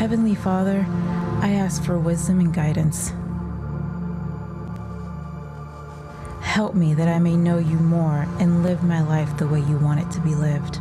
Heavenly 0.00 0.34
Father, 0.34 0.86
I 1.42 1.50
ask 1.50 1.84
for 1.84 1.98
wisdom 1.98 2.40
and 2.40 2.54
guidance. 2.54 3.12
Help 6.40 6.74
me 6.74 6.94
that 6.94 7.06
I 7.06 7.18
may 7.18 7.36
know 7.36 7.58
you 7.58 7.76
more 7.76 8.26
and 8.38 8.62
live 8.62 8.82
my 8.82 9.02
life 9.02 9.36
the 9.36 9.46
way 9.46 9.60
you 9.60 9.76
want 9.76 10.00
it 10.00 10.10
to 10.12 10.20
be 10.22 10.34
lived. 10.34 10.78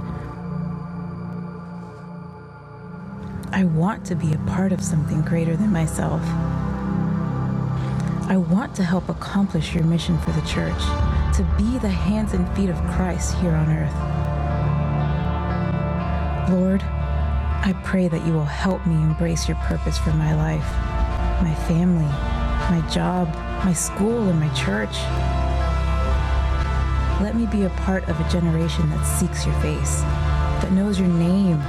I 3.51 3.65
want 3.65 4.05
to 4.05 4.15
be 4.15 4.31
a 4.31 4.37
part 4.47 4.71
of 4.71 4.81
something 4.81 5.21
greater 5.23 5.57
than 5.57 5.73
myself. 5.73 6.21
I 8.29 8.37
want 8.37 8.73
to 8.75 8.85
help 8.85 9.09
accomplish 9.09 9.75
your 9.75 9.83
mission 9.83 10.17
for 10.19 10.31
the 10.31 10.47
church, 10.47 10.81
to 11.35 11.43
be 11.57 11.77
the 11.79 11.89
hands 11.89 12.31
and 12.31 12.47
feet 12.55 12.69
of 12.69 12.77
Christ 12.91 13.35
here 13.39 13.51
on 13.51 13.69
earth. 13.69 13.93
Lord, 16.51 16.81
I 17.61 17.73
pray 17.83 18.07
that 18.07 18.25
you 18.25 18.31
will 18.31 18.45
help 18.45 18.85
me 18.87 18.95
embrace 18.95 19.47
your 19.47 19.57
purpose 19.57 19.97
for 19.97 20.11
my 20.13 20.33
life, 20.33 20.65
my 21.43 21.53
family, 21.67 22.05
my 22.71 22.81
job, 22.89 23.27
my 23.65 23.73
school, 23.73 24.29
and 24.29 24.39
my 24.39 24.47
church. 24.53 24.95
Let 27.21 27.35
me 27.35 27.45
be 27.47 27.65
a 27.65 27.69
part 27.81 28.07
of 28.07 28.17
a 28.19 28.29
generation 28.29 28.89
that 28.91 29.03
seeks 29.03 29.45
your 29.45 29.59
face, 29.61 30.01
that 30.61 30.71
knows 30.71 30.97
your 30.99 31.09
name, 31.09 31.59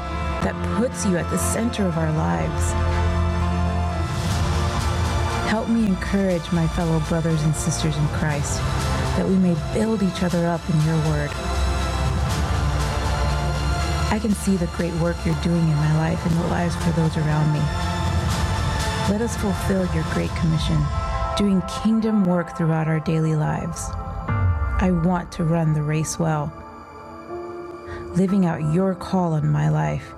that 0.42 0.54
puts 0.76 1.04
you 1.04 1.16
at 1.18 1.28
the 1.28 1.38
center 1.38 1.84
of 1.84 1.98
our 1.98 2.12
lives. 2.12 2.70
Help 5.50 5.68
me 5.68 5.86
encourage 5.86 6.52
my 6.52 6.68
fellow 6.68 7.00
brothers 7.08 7.42
and 7.42 7.54
sisters 7.54 7.96
in 7.96 8.06
Christ, 8.08 8.58
that 9.16 9.26
we 9.28 9.34
may 9.34 9.56
build 9.74 10.04
each 10.04 10.22
other 10.22 10.46
up 10.46 10.60
in 10.70 10.80
your 10.86 10.96
word. 11.10 11.49
I 14.10 14.18
can 14.18 14.32
see 14.32 14.56
the 14.56 14.66
great 14.76 14.92
work 14.94 15.16
you're 15.24 15.40
doing 15.42 15.62
in 15.62 15.76
my 15.76 15.96
life 15.96 16.26
and 16.26 16.34
the 16.36 16.46
lives 16.48 16.74
for 16.76 16.90
those 16.90 17.16
around 17.16 17.52
me. 17.52 17.60
Let 19.08 19.20
us 19.22 19.36
fulfill 19.36 19.86
your 19.94 20.04
great 20.12 20.30
commission, 20.36 20.82
doing 21.36 21.62
kingdom 21.82 22.24
work 22.24 22.56
throughout 22.56 22.88
our 22.88 22.98
daily 22.98 23.36
lives. 23.36 23.88
I 24.82 24.90
want 25.04 25.30
to 25.32 25.44
run 25.44 25.74
the 25.74 25.82
race 25.82 26.18
well, 26.18 26.52
living 28.16 28.46
out 28.46 28.74
your 28.74 28.96
call 28.96 29.34
on 29.34 29.48
my 29.48 29.68
life, 29.68 30.12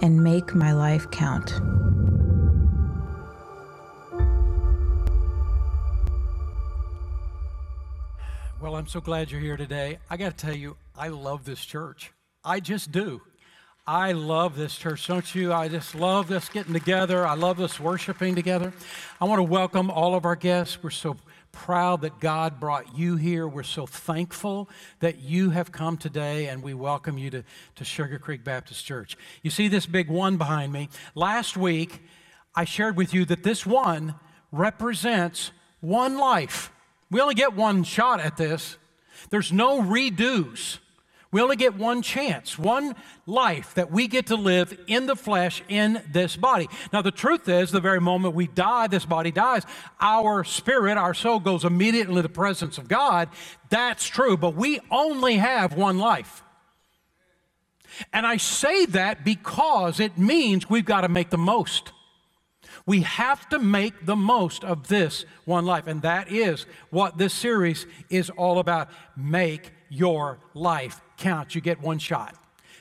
and 0.00 0.24
make 0.24 0.54
my 0.54 0.72
life 0.72 1.10
count. 1.10 1.60
I'm 8.80 8.86
so 8.86 9.02
glad 9.02 9.30
you're 9.30 9.42
here 9.42 9.58
today. 9.58 9.98
I 10.08 10.16
got 10.16 10.38
to 10.38 10.46
tell 10.46 10.56
you, 10.56 10.74
I 10.96 11.08
love 11.08 11.44
this 11.44 11.62
church. 11.62 12.12
I 12.42 12.60
just 12.60 12.90
do. 12.90 13.20
I 13.86 14.12
love 14.12 14.56
this 14.56 14.74
church, 14.74 15.06
don't 15.06 15.34
you? 15.34 15.52
I 15.52 15.68
just 15.68 15.94
love 15.94 16.30
us 16.30 16.48
getting 16.48 16.72
together. 16.72 17.26
I 17.26 17.34
love 17.34 17.60
us 17.60 17.78
worshiping 17.78 18.34
together. 18.34 18.72
I 19.20 19.26
want 19.26 19.38
to 19.38 19.42
welcome 19.42 19.90
all 19.90 20.14
of 20.14 20.24
our 20.24 20.34
guests. 20.34 20.82
We're 20.82 20.88
so 20.88 21.18
proud 21.52 22.00
that 22.00 22.20
God 22.20 22.58
brought 22.58 22.96
you 22.96 23.16
here. 23.16 23.46
We're 23.46 23.64
so 23.64 23.84
thankful 23.84 24.70
that 25.00 25.18
you 25.18 25.50
have 25.50 25.72
come 25.72 25.98
today, 25.98 26.46
and 26.46 26.62
we 26.62 26.72
welcome 26.72 27.18
you 27.18 27.28
to, 27.32 27.44
to 27.74 27.84
Sugar 27.84 28.18
Creek 28.18 28.44
Baptist 28.44 28.86
Church. 28.86 29.14
You 29.42 29.50
see 29.50 29.68
this 29.68 29.84
big 29.84 30.08
one 30.08 30.38
behind 30.38 30.72
me? 30.72 30.88
Last 31.14 31.54
week, 31.54 32.02
I 32.54 32.64
shared 32.64 32.96
with 32.96 33.12
you 33.12 33.26
that 33.26 33.42
this 33.42 33.66
one 33.66 34.14
represents 34.50 35.50
one 35.82 36.16
life. 36.16 36.72
We 37.10 37.20
only 37.20 37.34
get 37.34 37.54
one 37.54 37.84
shot 37.84 38.20
at 38.20 38.36
this, 38.36 38.76
there's 39.30 39.52
no 39.52 39.82
redos. 39.82 40.78
We 41.32 41.40
only 41.40 41.54
get 41.54 41.76
one 41.76 42.02
chance, 42.02 42.58
one 42.58 42.96
life 43.24 43.74
that 43.74 43.92
we 43.92 44.08
get 44.08 44.26
to 44.26 44.36
live 44.36 44.76
in 44.88 45.06
the 45.06 45.14
flesh 45.14 45.62
in 45.68 46.02
this 46.10 46.34
body. 46.34 46.68
Now, 46.92 47.02
the 47.02 47.12
truth 47.12 47.48
is, 47.48 47.70
the 47.70 47.80
very 47.80 48.00
moment 48.00 48.34
we 48.34 48.48
die, 48.48 48.88
this 48.88 49.04
body 49.04 49.30
dies, 49.30 49.62
our 50.00 50.42
spirit, 50.42 50.98
our 50.98 51.14
soul 51.14 51.38
goes 51.38 51.64
immediately 51.64 52.16
to 52.16 52.22
the 52.22 52.28
presence 52.28 52.78
of 52.78 52.88
God. 52.88 53.28
That's 53.68 54.06
true, 54.06 54.36
but 54.36 54.56
we 54.56 54.80
only 54.90 55.36
have 55.36 55.74
one 55.74 55.98
life. 55.98 56.42
And 58.12 58.26
I 58.26 58.36
say 58.36 58.86
that 58.86 59.24
because 59.24 60.00
it 60.00 60.18
means 60.18 60.68
we've 60.68 60.84
got 60.84 61.02
to 61.02 61.08
make 61.08 61.30
the 61.30 61.38
most. 61.38 61.92
We 62.90 63.02
have 63.02 63.48
to 63.50 63.60
make 63.60 64.04
the 64.04 64.16
most 64.16 64.64
of 64.64 64.88
this 64.88 65.24
one 65.44 65.64
life. 65.64 65.86
And 65.86 66.02
that 66.02 66.32
is 66.32 66.66
what 66.90 67.18
this 67.18 67.32
series 67.32 67.86
is 68.08 68.30
all 68.30 68.58
about. 68.58 68.88
Make 69.16 69.70
your 69.88 70.40
life 70.54 71.00
count. 71.16 71.54
You 71.54 71.60
get 71.60 71.80
one 71.80 72.00
shot. 72.00 72.34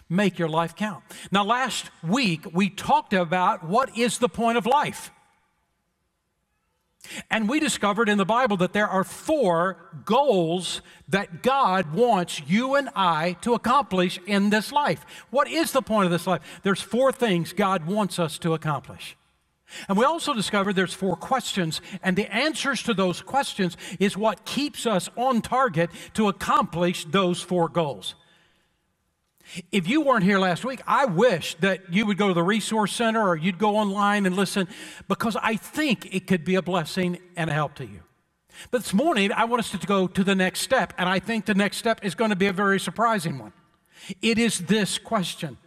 Make 0.10 0.40
your 0.40 0.50
life 0.50 0.76
count. 0.76 1.04
Now, 1.32 1.44
last 1.44 1.92
week 2.02 2.44
we 2.52 2.72
talked 2.72 3.14
about 3.14 3.64
what 3.64 3.96
is 3.96 4.18
the 4.18 4.28
point 4.28 4.58
of 4.58 4.66
life. 4.66 5.12
And 7.30 7.48
we 7.48 7.60
discovered 7.60 8.10
in 8.10 8.18
the 8.18 8.26
Bible 8.26 8.58
that 8.58 8.74
there 8.74 8.90
are 8.90 9.04
four 9.04 9.78
goals 10.06 10.82
that 11.10 11.44
God 11.44 11.94
wants 11.94 12.42
you 12.48 12.74
and 12.74 12.90
I 12.96 13.34
to 13.42 13.54
accomplish 13.54 14.20
in 14.26 14.50
this 14.50 14.72
life. 14.72 15.06
What 15.30 15.48
is 15.48 15.72
the 15.72 15.84
point 15.84 16.06
of 16.06 16.12
this 16.12 16.26
life? 16.26 16.42
There's 16.64 16.82
four 16.82 17.12
things 17.12 17.54
God 17.54 17.86
wants 17.86 18.18
us 18.18 18.40
to 18.40 18.56
accomplish. 18.56 19.16
And 19.88 19.98
we 19.98 20.06
also 20.06 20.34
discovered 20.34 20.76
there's 20.76 20.94
four 20.94 21.16
questions, 21.16 21.82
and 22.04 22.16
the 22.16 22.34
answers 22.34 22.84
to 22.84 22.94
those 22.94 23.22
questions 23.22 23.78
is 24.00 24.18
what 24.18 24.46
keeps 24.46 24.86
us 24.86 25.10
on 25.16 25.42
target 25.42 25.90
to 26.16 26.28
accomplish 26.28 27.06
those 27.06 27.42
four 27.42 27.70
goals. 27.70 28.16
If 29.72 29.88
you 29.88 30.02
weren't 30.02 30.24
here 30.24 30.40
last 30.40 30.64
week, 30.64 30.82
I 30.86 31.06
wish 31.06 31.56
that 31.56 31.92
you 31.92 32.06
would 32.06 32.18
go 32.18 32.28
to 32.28 32.34
the 32.34 32.44
Resource 32.44 32.94
Center 32.94 33.28
or 33.28 33.36
you'd 33.36 33.58
go 33.58 33.78
online 33.78 34.26
and 34.26 34.36
listen 34.36 34.68
because 35.08 35.36
I 35.42 35.56
think 35.56 36.14
it 36.14 36.28
could 36.28 36.46
be 36.46 36.56
a 36.56 36.62
blessing 36.62 37.18
and 37.36 37.50
a 37.50 37.54
help 37.54 37.76
to 37.76 37.86
you. 37.86 38.02
But 38.72 38.84
this 38.84 38.94
morning, 38.94 39.32
I 39.32 39.46
want 39.46 39.62
us 39.62 39.72
to 39.72 39.88
go 39.88 40.06
to 40.06 40.24
the 40.24 40.36
next 40.36 40.62
step, 40.62 40.94
and 40.98 41.08
I 41.08 41.20
think 41.20 41.46
the 41.46 41.56
next 41.56 41.78
step 41.78 42.04
is 42.04 42.14
going 42.14 42.30
to 42.30 42.36
be 42.36 42.48
a 42.48 42.54
very 42.54 42.80
surprising 42.80 43.40
one. 43.40 43.54
It 44.22 44.38
is 44.38 44.60
this 44.60 44.98
question 44.98 45.58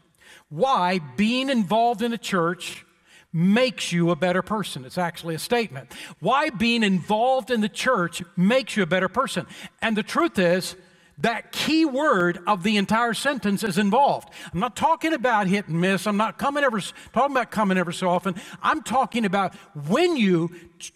Why 0.49 1.01
being 1.17 1.49
involved 1.49 2.03
in 2.03 2.12
a 2.12 2.19
church 2.19 2.85
makes 3.32 3.93
you 3.93 4.10
a 4.10 4.16
better 4.16 4.43
person. 4.43 4.84
It's 4.84 4.98
actually 4.98 5.34
a 5.34 5.38
statement. 5.38 5.93
Why 6.20 6.50
being 6.50 6.82
involved 6.82 7.50
in 7.50 7.60
the 7.60 7.69
church 7.69 8.22
makes 8.37 8.76
you 8.76 8.82
a 8.82 8.87
better 8.87 9.09
person. 9.09 9.47
And 9.81 9.97
the 9.97 10.03
truth 10.03 10.38
is, 10.38 10.76
that 11.19 11.53
key 11.53 11.84
word 11.84 12.41
of 12.47 12.62
the 12.62 12.76
entire 12.76 13.15
sentence 13.15 13.62
is 13.62 13.78
involved. 13.78 14.31
I'm 14.53 14.60
not 14.60 14.75
talking 14.75 15.12
about 15.12 15.47
hit 15.47 15.69
and 15.69 15.81
miss. 15.81 16.06
I'm 16.06 16.16
not 16.16 16.38
coming 16.38 16.65
ever 16.65 16.81
talking 17.12 17.37
about 17.37 17.50
coming 17.50 17.78
ever 17.78 17.93
so 17.93 18.09
often. 18.09 18.34
I'm 18.62 18.82
talking 18.82 19.25
about 19.25 19.54
when 19.88 20.16
you 20.16 20.50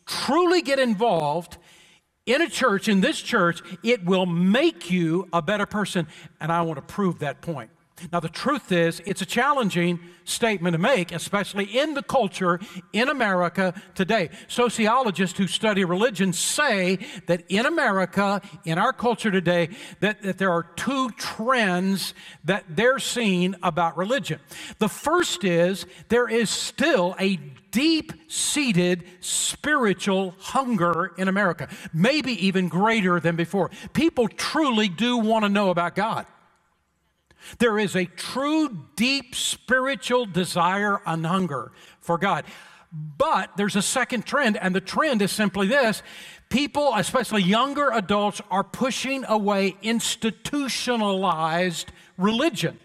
truly 0.04 0.62
get 0.62 0.78
involved 0.78 1.58
in 2.24 2.42
a 2.42 2.48
church, 2.48 2.88
in 2.88 3.00
this 3.00 3.20
church, 3.20 3.62
it 3.84 4.04
will 4.04 4.26
make 4.26 4.91
you 4.91 5.28
a 5.32 5.41
better 5.41 5.66
person. 5.66 6.08
And 6.41 6.50
I 6.50 6.62
want 6.62 6.78
to 6.78 6.82
prove 6.82 7.20
that 7.20 7.41
point. 7.41 7.70
Now, 8.12 8.21
the 8.21 8.29
truth 8.29 8.73
is, 8.73 9.01
it's 9.07 9.23
a 9.23 9.27
challenging 9.27 10.01
statement 10.25 10.75
to 10.75 10.79
make, 10.79 11.12
especially 11.12 11.65
in 11.65 11.95
the 11.95 12.03
culture 12.03 12.61
in 12.93 13.09
America 13.09 13.73
today. 13.95 14.29
Sociologists 14.49 15.39
who 15.39 15.47
study 15.47 15.83
religion 15.84 16.34
say 16.34 16.99
that 17.27 17.45
in 17.49 17.65
America, 17.65 18.43
in 18.65 18.77
our 18.77 18.93
culture 18.93 19.31
today, 19.31 19.71
that, 20.01 20.21
that 20.23 20.37
there 20.37 20.51
are 20.53 20.65
two 20.77 21.09
trends 21.12 22.12
that 22.45 22.65
they're 22.69 22.99
seeing 22.99 23.55
about 23.62 23.97
religion. 23.97 24.41
The 24.78 24.89
first 24.91 25.43
is 25.43 25.87
there 26.09 26.28
is 26.28 26.51
still 26.51 27.15
a 27.19 27.37
deep 27.71 28.13
seated 28.28 29.05
spiritual 29.21 30.34
hunger 30.39 31.13
in 31.17 31.28
America, 31.28 31.69
maybe 31.95 32.47
even 32.47 32.69
greater 32.69 33.21
than 33.21 33.37
before. 33.37 33.71
People 33.95 34.28
truly 34.28 34.89
do 34.89 35.17
want 35.17 35.45
to 35.45 35.49
know 35.49 35.71
about 35.71 35.95
God. 35.95 36.27
There 37.59 37.79
is 37.79 37.95
a 37.95 38.05
true, 38.05 38.87
deep 38.97 39.34
spiritual 39.34 40.27
desire 40.27 41.01
and 41.07 41.27
hunger 41.27 41.72
for 42.01 42.19
God. 42.19 42.45
But 42.93 43.57
there's 43.57 43.77
a 43.77 43.83
second 43.83 44.27
trend, 44.27 44.57
and 44.57 44.75
the 44.75 44.81
trend 44.81 45.22
is 45.22 45.33
simply 45.33 45.66
this 45.66 46.03
people, 46.48 46.95
especially 46.95 47.43
younger 47.43 47.91
adults, 47.91 48.41
are 48.51 48.65
pushing 48.65 49.25
away 49.27 49.77
institutionalized 49.83 51.91
religion. 52.16 52.78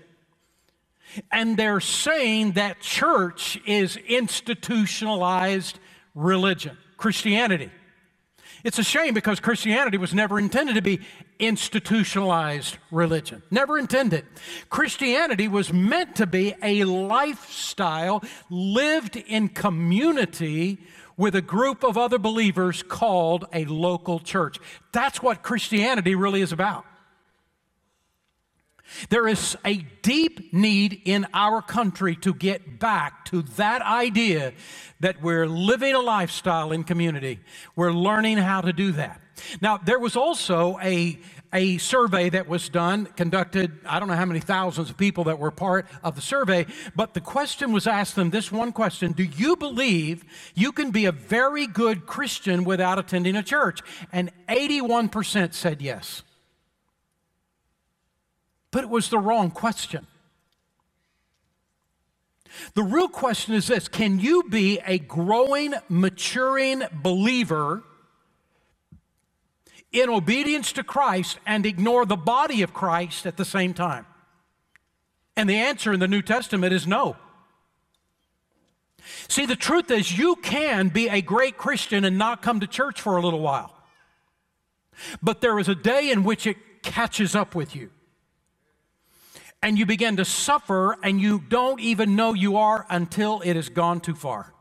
And 1.31 1.57
they're 1.57 1.80
saying 1.80 2.54
that 2.54 2.80
church 2.80 3.60
is 3.66 3.98
institutionalized 3.98 5.80
religion, 6.16 6.78
Christianity. 6.98 7.69
It's 8.63 8.80
a 8.80 8.84
shame 8.84 9.13
because 9.13 9.40
Christianity 9.40 9.98
was 9.98 10.13
never 10.13 10.38
intended 10.40 10.75
to 10.75 10.81
be 10.81 11.02
institutionalized 11.40 12.78
religion. 12.92 13.42
Never 13.50 13.78
intended. 13.80 14.25
Christianity 14.69 15.48
was 15.48 15.74
meant 15.74 16.16
to 16.18 16.28
be 16.28 16.54
a 16.62 16.84
lifestyle 16.84 18.24
lived 18.50 19.16
in 19.16 19.50
community 19.50 20.80
with 21.18 21.36
a 21.36 21.42
group 21.42 21.84
of 21.84 21.98
other 21.98 22.18
believers 22.18 22.84
called 22.84 23.46
a 23.54 23.66
local 23.66 24.19
church. 24.19 24.58
That's 24.92 25.22
what 25.22 25.44
Christianity 25.44 26.16
really 26.16 26.42
is 26.42 26.52
about. 26.52 26.86
There 29.10 29.28
is 29.28 29.58
a 29.66 29.78
deep 30.02 30.54
need 30.54 31.02
in 31.06 31.28
our 31.34 31.62
country 31.62 32.16
to 32.18 32.34
get 32.34 32.80
back 32.80 33.26
to 33.26 33.42
that 33.44 33.82
idea 33.82 34.54
that 35.00 35.22
we're 35.22 35.48
living 35.48 35.96
a 35.96 36.00
lifestyle 36.00 36.72
in 36.72 36.84
community. 36.84 37.40
We're 37.76 37.94
learning 37.94 38.38
how 38.38 38.62
to 38.62 38.74
do 38.74 38.92
that. 38.94 39.22
Now, 39.60 39.78
there 39.78 40.00
was 40.00 40.16
also 40.16 40.78
a, 40.82 41.20
a 41.54 41.78
survey 41.80 42.30
that 42.30 42.48
was 42.48 42.70
done, 42.70 43.06
conducted, 43.06 43.72
I 43.86 44.00
don't 44.00 44.08
know 44.08 44.16
how 44.16 44.26
many 44.26 44.40
thousands 44.40 44.90
of 44.90 44.98
people 44.98 45.26
that 45.26 45.40
were 45.40 45.52
part 45.52 45.88
of 46.04 46.16
the 46.16 46.22
survey, 46.22 46.66
but 46.96 47.14
the 47.14 47.22
question 47.22 47.72
was 47.72 47.88
asked 47.88 48.16
them 48.16 48.30
this 48.30 48.52
one 48.52 48.72
question 48.72 49.14
Do 49.14 49.24
you 49.24 49.56
believe 49.56 50.24
you 50.56 50.72
can 50.72 50.92
be 50.92 51.06
a 51.06 51.12
very 51.12 51.68
good 51.68 52.06
Christian 52.06 52.64
without 52.64 53.00
attending 53.00 53.36
a 53.36 53.44
church? 53.44 53.82
And 54.12 54.32
81% 54.48 55.54
said 55.54 55.82
yes. 55.82 56.24
But 58.71 58.85
it 58.85 58.89
was 58.89 59.09
the 59.09 59.19
wrong 59.19 59.51
question. 59.51 60.07
The 62.73 62.83
real 62.83 63.07
question 63.07 63.53
is 63.53 63.68
this 63.68 63.88
Can 63.88 64.19
you 64.19 64.44
be 64.44 64.79
a 64.85 65.00
growing, 65.00 65.73
maturing 65.89 66.83
believer 66.91 67.83
in 69.91 70.09
obedience 70.09 70.71
to 70.73 70.83
Christ 70.83 71.39
and 71.45 71.65
ignore 71.65 72.06
the 72.06 72.15
body 72.15 72.62
of 72.62 72.73
Christ 72.73 73.25
at 73.25 73.38
the 73.38 73.45
same 73.45 73.73
time? 73.73 74.06
And 75.35 75.50
the 75.50 75.57
answer 75.57 75.94
in 75.94 76.00
the 76.00 76.07
New 76.07 76.21
Testament 76.21 76.73
is 76.73 76.85
no. 76.85 77.15
See, 79.27 79.45
the 79.45 79.56
truth 79.56 79.89
is, 79.89 80.18
you 80.18 80.35
can 80.35 80.89
be 80.89 81.09
a 81.09 81.21
great 81.21 81.57
Christian 81.57 82.06
and 82.06 82.18
not 82.18 82.41
come 82.41 82.59
to 82.59 82.68
church 82.68 83.01
for 83.01 83.18
a 83.18 83.21
little 83.21 83.39
while. 83.39 83.75
But 85.23 85.41
there 85.41 85.57
is 85.57 85.68
a 85.68 85.75
day 85.75 86.12
in 86.12 86.23
which 86.23 86.45
it 86.45 86.83
catches 86.83 87.35
up 87.35 87.56
with 87.56 87.75
you. 87.75 87.89
And 89.63 89.78
you 89.78 89.86
begin 89.86 90.18
to 90.18 90.25
suffer, 90.25 90.98
and 91.04 91.22
you 91.22 91.40
don't 91.40 91.80
even 91.80 92.16
know 92.16 92.34
you 92.34 92.58
are 92.58 92.86
until 92.90 93.42
it 93.42 93.56
has 93.56 93.69
gone 93.69 94.00
too 94.02 94.16
far. 94.16 94.54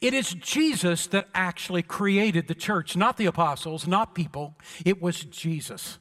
It 0.00 0.14
is 0.14 0.34
Jesus 0.34 1.06
that 1.08 1.28
actually 1.34 1.82
created 1.82 2.48
the 2.48 2.54
church, 2.54 2.96
not 2.96 3.16
the 3.16 3.26
apostles, 3.26 3.86
not 3.86 4.14
people. 4.14 4.56
It 4.84 5.00
was 5.00 5.24
Jesus. 5.24 5.98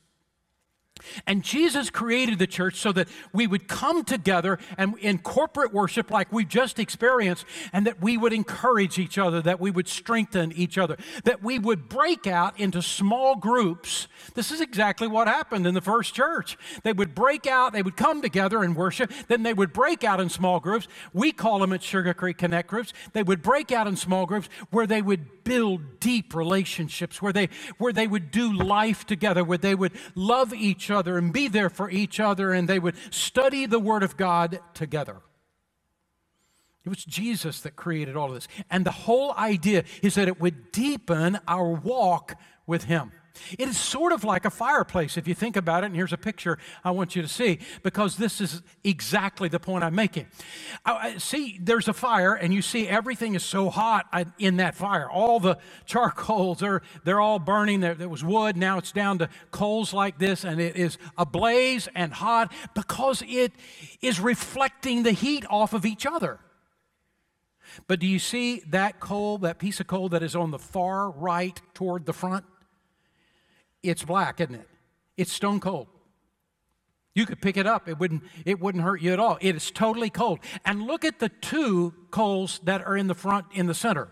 And 1.25 1.43
Jesus 1.43 1.89
created 1.89 2.39
the 2.39 2.47
church 2.47 2.75
so 2.75 2.91
that 2.91 3.07
we 3.33 3.47
would 3.47 3.67
come 3.67 4.03
together 4.03 4.59
and 4.77 4.97
in 4.99 5.19
corporate 5.19 5.73
worship 5.73 6.11
like 6.11 6.31
we 6.31 6.45
just 6.45 6.79
experienced, 6.79 7.45
and 7.73 7.85
that 7.85 8.01
we 8.01 8.17
would 8.17 8.33
encourage 8.33 8.99
each 8.99 9.17
other, 9.17 9.41
that 9.41 9.59
we 9.59 9.71
would 9.71 9.87
strengthen 9.87 10.51
each 10.51 10.77
other, 10.77 10.97
that 11.23 11.43
we 11.43 11.59
would 11.59 11.89
break 11.89 12.27
out 12.27 12.59
into 12.59 12.81
small 12.81 13.35
groups. 13.35 14.07
This 14.33 14.51
is 14.51 14.61
exactly 14.61 15.07
what 15.07 15.27
happened 15.27 15.65
in 15.67 15.73
the 15.73 15.81
first 15.81 16.13
church. 16.13 16.57
They 16.83 16.93
would 16.93 17.15
break 17.15 17.47
out, 17.47 17.73
they 17.73 17.81
would 17.81 17.97
come 17.97 18.21
together 18.21 18.63
and 18.63 18.75
worship, 18.75 19.11
then 19.27 19.43
they 19.43 19.53
would 19.53 19.73
break 19.73 20.03
out 20.03 20.19
in 20.19 20.29
small 20.29 20.59
groups. 20.59 20.87
We 21.13 21.31
call 21.31 21.59
them 21.59 21.73
at 21.73 21.83
Sugar 21.83 22.13
Creek 22.13 22.37
Connect 22.37 22.67
groups. 22.67 22.93
They 23.13 23.23
would 23.23 23.41
break 23.41 23.71
out 23.71 23.87
in 23.87 23.95
small 23.95 24.25
groups 24.25 24.49
where 24.69 24.87
they 24.87 25.01
would 25.01 25.43
build 25.43 25.99
deep 25.99 26.35
relationships, 26.35 27.21
where 27.21 27.33
they, 27.33 27.49
where 27.77 27.93
they 27.93 28.07
would 28.07 28.31
do 28.31 28.51
life 28.51 29.05
together, 29.05 29.43
where 29.43 29.57
they 29.57 29.75
would 29.75 29.93
love 30.13 30.53
each 30.53 30.86
other 30.89 31.17
and 31.17 31.31
be 31.33 31.47
there 31.47 31.69
for 31.69 31.89
each 31.89 32.19
other, 32.19 32.53
and 32.53 32.67
they 32.67 32.79
would 32.79 32.95
study 33.13 33.65
the 33.65 33.79
Word 33.79 34.03
of 34.03 34.17
God 34.17 34.59
together. 34.73 35.17
It 36.85 36.89
was 36.89 37.03
Jesus 37.03 37.59
that 37.61 37.75
created 37.75 38.15
all 38.15 38.29
of 38.29 38.35
this. 38.35 38.47
And 38.71 38.85
the 38.85 38.91
whole 38.91 39.33
idea 39.33 39.83
is 40.01 40.15
that 40.15 40.29
it 40.29 40.39
would 40.39 40.71
deepen 40.71 41.37
our 41.47 41.69
walk 41.69 42.35
with 42.65 42.85
Him. 42.85 43.11
It 43.57 43.67
is 43.67 43.77
sort 43.77 44.11
of 44.11 44.23
like 44.23 44.45
a 44.45 44.49
fireplace 44.49 45.17
if 45.17 45.27
you 45.27 45.33
think 45.33 45.55
about 45.55 45.83
it. 45.83 45.87
And 45.87 45.95
here's 45.95 46.13
a 46.13 46.17
picture 46.17 46.57
I 46.83 46.91
want 46.91 47.15
you 47.15 47.21
to 47.21 47.27
see 47.27 47.59
because 47.83 48.17
this 48.17 48.41
is 48.41 48.61
exactly 48.83 49.49
the 49.49 49.59
point 49.59 49.83
I'm 49.83 49.95
making. 49.95 50.27
see, 51.17 51.59
there's 51.61 51.87
a 51.87 51.93
fire, 51.93 52.33
and 52.33 52.53
you 52.53 52.61
see 52.61 52.87
everything 52.87 53.35
is 53.35 53.43
so 53.43 53.69
hot 53.69 54.07
uh, 54.11 54.25
in 54.37 54.57
that 54.57 54.75
fire. 54.75 55.09
All 55.09 55.39
the 55.39 55.57
charcoals 55.85 56.63
are 56.63 56.81
they're 57.03 57.21
all 57.21 57.39
burning. 57.39 57.79
There, 57.79 57.95
there 57.95 58.09
was 58.09 58.23
wood. 58.23 58.57
Now 58.57 58.77
it's 58.77 58.91
down 58.91 59.19
to 59.19 59.29
coals 59.51 59.93
like 59.93 60.17
this, 60.17 60.43
and 60.43 60.59
it 60.59 60.75
is 60.75 60.97
ablaze 61.17 61.87
and 61.95 62.13
hot 62.13 62.51
because 62.73 63.23
it 63.27 63.53
is 64.01 64.19
reflecting 64.19 65.03
the 65.03 65.11
heat 65.11 65.45
off 65.49 65.73
of 65.73 65.85
each 65.85 66.05
other. 66.05 66.39
But 67.87 67.99
do 67.99 68.07
you 68.07 68.19
see 68.19 68.61
that 68.69 68.99
coal, 68.99 69.37
that 69.39 69.59
piece 69.59 69.79
of 69.79 69.87
coal 69.87 70.09
that 70.09 70.23
is 70.23 70.35
on 70.35 70.51
the 70.51 70.59
far 70.59 71.11
right 71.11 71.59
toward 71.73 72.05
the 72.05 72.13
front? 72.13 72.45
It's 73.89 74.03
black, 74.03 74.39
isn't 74.41 74.55
it? 74.55 74.67
It's 75.15 75.31
stone 75.31 75.59
cold. 75.59 75.87
You 77.13 77.25
could 77.25 77.41
pick 77.41 77.57
it 77.57 77.65
up, 77.65 77.89
it 77.89 77.97
wouldn't, 77.97 78.21
it 78.45 78.59
wouldn't 78.59 78.83
hurt 78.83 79.01
you 79.01 79.11
at 79.11 79.19
all. 79.19 79.39
It 79.41 79.55
is 79.55 79.71
totally 79.71 80.11
cold. 80.11 80.39
And 80.63 80.83
look 80.83 81.03
at 81.03 81.17
the 81.17 81.29
two 81.29 81.95
coals 82.11 82.59
that 82.63 82.85
are 82.85 82.95
in 82.95 83.07
the 83.07 83.15
front, 83.15 83.47
in 83.53 83.65
the 83.65 83.73
center. 83.73 84.09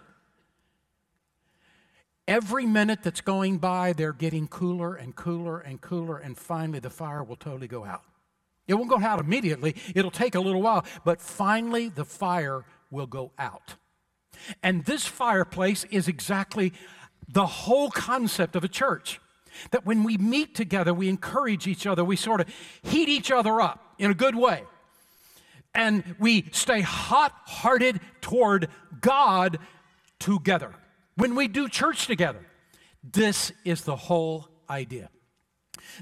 Every 2.27 2.65
minute 2.65 3.03
that's 3.03 3.21
going 3.21 3.59
by, 3.59 3.93
they're 3.93 4.11
getting 4.11 4.47
cooler 4.47 4.95
and 4.95 5.15
cooler 5.15 5.59
and 5.59 5.79
cooler, 5.79 6.17
and 6.17 6.35
finally 6.35 6.79
the 6.79 6.89
fire 6.89 7.23
will 7.23 7.35
totally 7.35 7.67
go 7.67 7.85
out. 7.85 8.01
It 8.67 8.73
won't 8.73 8.89
go 8.89 8.99
out 8.99 9.19
immediately, 9.19 9.75
it'll 9.93 10.09
take 10.09 10.33
a 10.33 10.39
little 10.39 10.63
while, 10.63 10.83
but 11.03 11.21
finally 11.21 11.89
the 11.89 12.05
fire 12.05 12.65
will 12.89 13.05
go 13.05 13.31
out. 13.37 13.75
And 14.63 14.83
this 14.85 15.05
fireplace 15.05 15.83
is 15.91 16.07
exactly 16.07 16.73
the 17.27 17.45
whole 17.45 17.91
concept 17.91 18.55
of 18.55 18.63
a 18.63 18.67
church. 18.67 19.19
That 19.71 19.85
when 19.85 20.03
we 20.03 20.17
meet 20.17 20.55
together, 20.55 20.93
we 20.93 21.09
encourage 21.09 21.67
each 21.67 21.85
other, 21.87 22.03
we 22.03 22.15
sort 22.15 22.41
of 22.41 22.47
heat 22.83 23.09
each 23.09 23.31
other 23.31 23.61
up 23.61 23.95
in 23.97 24.11
a 24.11 24.15
good 24.15 24.35
way. 24.35 24.63
And 25.73 26.15
we 26.19 26.45
stay 26.51 26.81
hot 26.81 27.33
hearted 27.45 27.99
toward 28.21 28.69
God 29.01 29.59
together. 30.19 30.73
When 31.15 31.35
we 31.35 31.47
do 31.47 31.67
church 31.67 32.07
together, 32.07 32.45
this 33.03 33.51
is 33.63 33.81
the 33.81 33.95
whole 33.95 34.47
idea. 34.69 35.09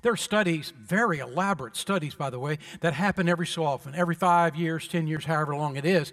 There 0.02 0.12
are 0.12 0.18
studies, 0.18 0.74
very 0.80 1.20
elaborate 1.20 1.76
studies, 1.76 2.16
by 2.16 2.30
the 2.30 2.40
way, 2.40 2.58
that 2.82 2.94
happen 2.94 3.30
every 3.30 3.48
so 3.48 3.66
often, 3.66 3.94
every 3.96 4.16
five 4.16 4.56
years, 4.56 4.88
10 4.88 5.08
years, 5.08 5.26
however 5.26 5.56
long 5.56 5.76
it 5.76 5.86
is, 5.86 6.12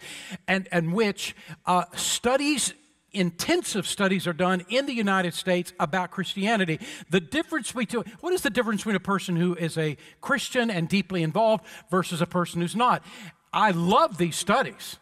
and, 0.48 0.68
and 0.72 0.92
which 0.92 1.34
uh, 1.66 1.84
studies 1.94 2.74
intensive 3.12 3.86
studies 3.86 4.26
are 4.26 4.32
done 4.32 4.64
in 4.68 4.86
the 4.86 4.94
United 4.94 5.34
States 5.34 5.72
about 5.80 6.10
Christianity. 6.10 6.80
The 7.10 7.20
difference 7.20 7.72
between 7.72 8.04
what 8.20 8.32
is 8.32 8.42
the 8.42 8.50
difference 8.50 8.82
between 8.82 8.96
a 8.96 9.00
person 9.00 9.36
who 9.36 9.54
is 9.54 9.76
a 9.76 9.96
Christian 10.20 10.70
and 10.70 10.88
deeply 10.88 11.22
involved 11.22 11.64
versus 11.90 12.20
a 12.20 12.26
person 12.26 12.60
who's 12.60 12.76
not? 12.76 13.02
I 13.52 13.72
love 13.72 14.18
these 14.18 14.36
studies. 14.36 14.96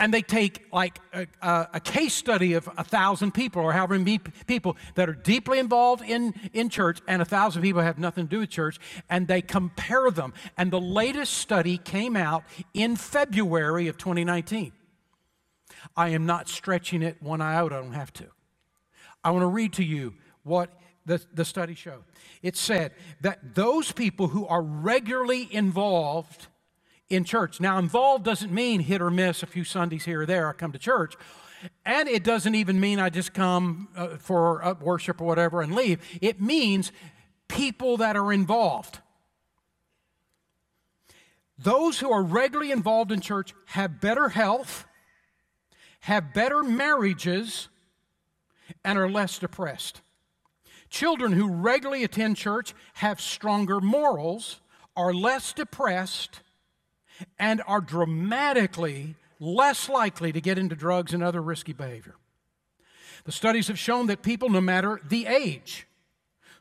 And 0.00 0.12
they 0.12 0.22
take 0.22 0.66
like 0.72 0.98
a, 1.12 1.26
a, 1.72 1.80
case 1.80 2.14
study 2.14 2.54
of 2.54 2.68
a 2.76 2.82
thousand 2.82 3.32
people 3.32 3.62
or 3.62 3.72
however 3.72 3.96
many 3.96 4.18
people 4.46 4.76
that 4.96 5.08
are 5.08 5.14
deeply 5.14 5.60
involved 5.60 6.02
in, 6.02 6.34
in 6.52 6.68
church, 6.68 7.00
and 7.06 7.22
a 7.22 7.24
thousand 7.24 7.62
people 7.62 7.80
have 7.80 7.96
nothing 7.96 8.26
to 8.26 8.30
do 8.30 8.40
with 8.40 8.50
church, 8.50 8.80
and 9.08 9.28
they 9.28 9.40
compare 9.40 10.10
them. 10.10 10.34
And 10.58 10.72
the 10.72 10.80
latest 10.80 11.34
study 11.34 11.78
came 11.78 12.16
out 12.16 12.42
in 12.74 12.96
February 12.96 13.86
of 13.86 13.96
2019. 13.96 14.72
I 15.96 16.10
am 16.10 16.26
not 16.26 16.48
stretching 16.48 17.02
it 17.02 17.22
one 17.22 17.40
iota. 17.40 17.76
I 17.76 17.80
don't 17.80 17.92
have 17.92 18.12
to. 18.14 18.26
I 19.22 19.30
want 19.30 19.42
to 19.42 19.48
read 19.48 19.72
to 19.74 19.84
you 19.84 20.14
what 20.42 20.70
the, 21.06 21.22
the 21.32 21.44
study 21.44 21.74
showed. 21.74 22.04
It 22.42 22.56
said 22.56 22.92
that 23.20 23.54
those 23.54 23.92
people 23.92 24.28
who 24.28 24.46
are 24.46 24.62
regularly 24.62 25.48
involved 25.50 26.48
in 27.08 27.24
church, 27.24 27.60
now, 27.60 27.78
involved 27.78 28.24
doesn't 28.24 28.52
mean 28.52 28.80
hit 28.80 29.02
or 29.02 29.10
miss 29.10 29.42
a 29.42 29.46
few 29.46 29.64
Sundays 29.64 30.04
here 30.04 30.22
or 30.22 30.26
there, 30.26 30.48
I 30.48 30.52
come 30.52 30.72
to 30.72 30.78
church. 30.78 31.14
And 31.84 32.08
it 32.08 32.24
doesn't 32.24 32.54
even 32.54 32.80
mean 32.80 32.98
I 32.98 33.08
just 33.08 33.32
come 33.32 33.88
uh, 33.96 34.16
for 34.18 34.62
uh, 34.62 34.74
worship 34.80 35.20
or 35.20 35.24
whatever 35.24 35.62
and 35.62 35.74
leave. 35.74 36.00
It 36.20 36.40
means 36.40 36.92
people 37.48 37.98
that 37.98 38.16
are 38.16 38.32
involved. 38.32 38.98
Those 41.58 41.98
who 42.00 42.10
are 42.10 42.22
regularly 42.22 42.72
involved 42.72 43.12
in 43.12 43.20
church 43.20 43.54
have 43.66 44.00
better 44.00 44.28
health, 44.30 44.86
have 46.04 46.34
better 46.34 46.62
marriages 46.62 47.68
and 48.84 48.98
are 48.98 49.08
less 49.08 49.38
depressed. 49.38 50.02
Children 50.90 51.32
who 51.32 51.48
regularly 51.48 52.04
attend 52.04 52.36
church 52.36 52.74
have 52.94 53.22
stronger 53.22 53.80
morals, 53.80 54.60
are 54.94 55.14
less 55.14 55.54
depressed, 55.54 56.42
and 57.38 57.62
are 57.66 57.80
dramatically 57.80 59.14
less 59.40 59.88
likely 59.88 60.30
to 60.30 60.42
get 60.42 60.58
into 60.58 60.76
drugs 60.76 61.14
and 61.14 61.22
other 61.22 61.40
risky 61.40 61.72
behavior. 61.72 62.16
The 63.24 63.32
studies 63.32 63.68
have 63.68 63.78
shown 63.78 64.06
that 64.08 64.20
people, 64.22 64.50
no 64.50 64.60
matter 64.60 65.00
the 65.08 65.24
age, 65.24 65.86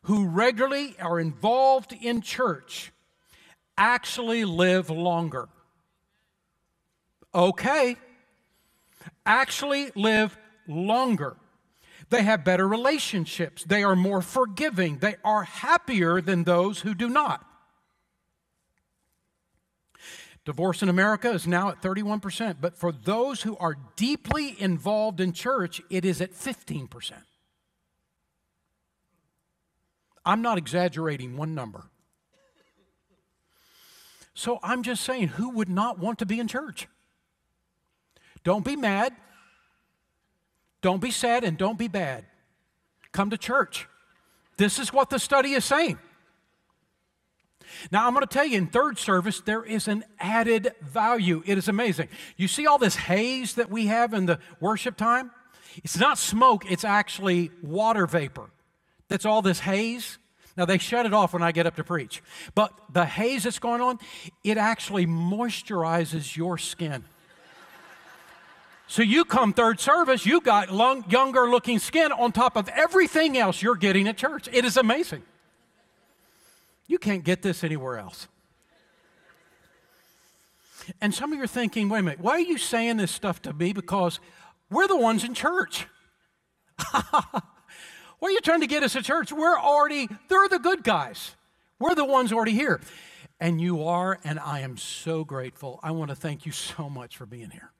who 0.03 0.25
regularly 0.25 0.95
are 1.01 1.19
involved 1.19 1.91
in 1.91 2.21
church 2.21 2.93
actually 3.77 4.45
live 4.45 4.89
longer. 4.89 5.49
Okay, 7.35 7.97
actually 9.25 9.91
live 9.95 10.37
longer. 10.67 11.37
They 12.09 12.23
have 12.23 12.43
better 12.43 12.67
relationships. 12.67 13.63
They 13.63 13.83
are 13.83 13.95
more 13.95 14.21
forgiving. 14.21 14.99
They 14.99 15.15
are 15.23 15.43
happier 15.43 16.21
than 16.21 16.43
those 16.43 16.81
who 16.81 16.93
do 16.93 17.09
not. 17.09 17.45
Divorce 20.45 20.83
in 20.83 20.89
America 20.89 21.31
is 21.31 21.47
now 21.47 21.69
at 21.69 21.81
31%, 21.81 22.57
but 22.59 22.75
for 22.75 22.91
those 22.91 23.43
who 23.43 23.55
are 23.57 23.77
deeply 23.95 24.59
involved 24.59 25.21
in 25.21 25.31
church, 25.31 25.81
it 25.89 26.03
is 26.03 26.19
at 26.19 26.33
15%. 26.33 27.13
I'm 30.25 30.41
not 30.41 30.57
exaggerating 30.57 31.37
one 31.37 31.55
number. 31.55 31.85
So 34.33 34.59
I'm 34.63 34.83
just 34.83 35.03
saying, 35.03 35.29
who 35.29 35.49
would 35.51 35.69
not 35.69 35.99
want 35.99 36.19
to 36.19 36.25
be 36.25 36.39
in 36.39 36.47
church? 36.47 36.87
Don't 38.43 38.65
be 38.65 38.75
mad. 38.75 39.13
Don't 40.81 41.01
be 41.01 41.11
sad 41.11 41.43
and 41.43 41.57
don't 41.57 41.77
be 41.77 41.87
bad. 41.87 42.25
Come 43.11 43.29
to 43.29 43.37
church. 43.37 43.87
This 44.57 44.79
is 44.79 44.91
what 44.91 45.09
the 45.09 45.19
study 45.19 45.53
is 45.53 45.63
saying. 45.63 45.97
Now, 47.91 48.05
I'm 48.05 48.13
going 48.13 48.25
to 48.25 48.31
tell 48.31 48.45
you 48.45 48.57
in 48.57 48.67
third 48.67 48.97
service, 48.97 49.41
there 49.41 49.63
is 49.63 49.87
an 49.87 50.03
added 50.19 50.73
value. 50.81 51.41
It 51.45 51.57
is 51.57 51.67
amazing. 51.67 52.09
You 52.37 52.47
see 52.47 52.67
all 52.67 52.77
this 52.77 52.95
haze 52.95 53.55
that 53.55 53.69
we 53.69 53.87
have 53.87 54.13
in 54.13 54.25
the 54.25 54.39
worship 54.59 54.97
time? 54.97 55.31
It's 55.77 55.97
not 55.97 56.17
smoke, 56.17 56.69
it's 56.69 56.83
actually 56.83 57.49
water 57.63 58.05
vapor. 58.05 58.49
That's 59.07 59.25
all 59.25 59.41
this 59.41 59.59
haze. 59.59 60.17
Now, 60.55 60.65
they 60.65 60.77
shut 60.77 61.07
it 61.07 61.13
off 61.13 61.33
when 61.33 61.41
I 61.41 61.51
get 61.51 61.65
up 61.65 61.77
to 61.77 61.83
preach. 61.83 62.21
But 62.53 62.73
the 62.91 63.05
haze 63.05 63.43
that's 63.43 63.57
going 63.57 63.81
on, 63.81 63.97
it 64.43 64.57
actually 64.57 65.07
moisturizes 65.07 66.37
your 66.37 66.59
skin. 66.59 67.03
So 68.93 69.01
you 69.01 69.25
come 69.25 69.53
third 69.53 69.79
service, 69.79 70.23
you 70.23 70.39
got 70.39 70.69
long, 70.69 71.03
younger 71.09 71.49
looking 71.49 71.79
skin 71.79 72.11
on 72.11 72.31
top 72.31 72.55
of 72.55 72.69
everything 72.69 73.35
else 73.39 73.59
you're 73.59 73.75
getting 73.75 74.07
at 74.07 74.17
church. 74.17 74.47
It 74.53 74.65
is 74.65 74.77
amazing. 74.77 75.23
You 76.85 76.99
can't 76.99 77.23
get 77.23 77.41
this 77.41 77.63
anywhere 77.63 77.97
else. 77.97 78.27
And 81.01 81.11
some 81.11 81.33
of 81.33 81.39
you 81.39 81.43
are 81.43 81.47
thinking, 81.47 81.89
wait 81.89 82.01
a 82.01 82.03
minute, 82.03 82.19
why 82.19 82.33
are 82.33 82.39
you 82.41 82.59
saying 82.59 82.97
this 82.97 83.09
stuff 83.09 83.41
to 83.41 83.53
me? 83.53 83.73
Because 83.73 84.19
we're 84.69 84.87
the 84.87 84.95
ones 84.95 85.23
in 85.23 85.33
church. 85.33 85.87
what 86.91 87.43
are 88.21 88.29
you 88.29 88.41
trying 88.41 88.61
to 88.61 88.67
get 88.67 88.83
us 88.83 88.93
to 88.93 89.01
church? 89.01 89.31
We're 89.31 89.57
already, 89.57 90.07
they're 90.29 90.47
the 90.49 90.59
good 90.59 90.83
guys. 90.83 91.31
We're 91.79 91.95
the 91.95 92.05
ones 92.05 92.31
already 92.31 92.51
here. 92.51 92.79
And 93.39 93.59
you 93.59 93.87
are, 93.87 94.19
and 94.23 94.39
I 94.39 94.59
am 94.59 94.77
so 94.77 95.23
grateful. 95.23 95.79
I 95.81 95.89
want 95.89 96.09
to 96.09 96.15
thank 96.15 96.45
you 96.45 96.51
so 96.51 96.91
much 96.91 97.17
for 97.17 97.25
being 97.25 97.49
here. 97.49 97.72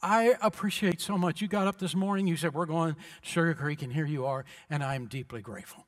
I 0.00 0.36
appreciate 0.40 1.00
so 1.00 1.18
much. 1.18 1.40
You 1.40 1.48
got 1.48 1.66
up 1.66 1.78
this 1.78 1.94
morning, 1.94 2.26
you 2.26 2.36
said, 2.36 2.54
We're 2.54 2.66
going 2.66 2.94
to 2.94 3.00
Sugar 3.22 3.54
Creek, 3.54 3.82
and 3.82 3.92
here 3.92 4.06
you 4.06 4.26
are, 4.26 4.44
and 4.70 4.82
I 4.82 4.94
am 4.94 5.06
deeply 5.06 5.40
grateful. 5.40 5.86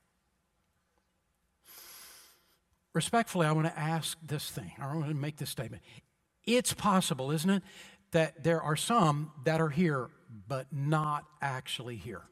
Respectfully, 2.92 3.46
I 3.46 3.52
want 3.52 3.68
to 3.68 3.78
ask 3.78 4.18
this 4.20 4.50
thing, 4.50 4.72
I 4.80 4.92
want 4.94 5.08
to 5.08 5.14
make 5.14 5.36
this 5.36 5.50
statement. 5.50 5.82
It's 6.44 6.74
possible, 6.74 7.30
isn't 7.30 7.50
it, 7.50 7.62
that 8.10 8.42
there 8.42 8.60
are 8.60 8.74
some 8.74 9.30
that 9.44 9.60
are 9.60 9.68
here, 9.68 10.08
but 10.48 10.66
not 10.72 11.24
actually 11.40 11.96
here. 11.96 12.22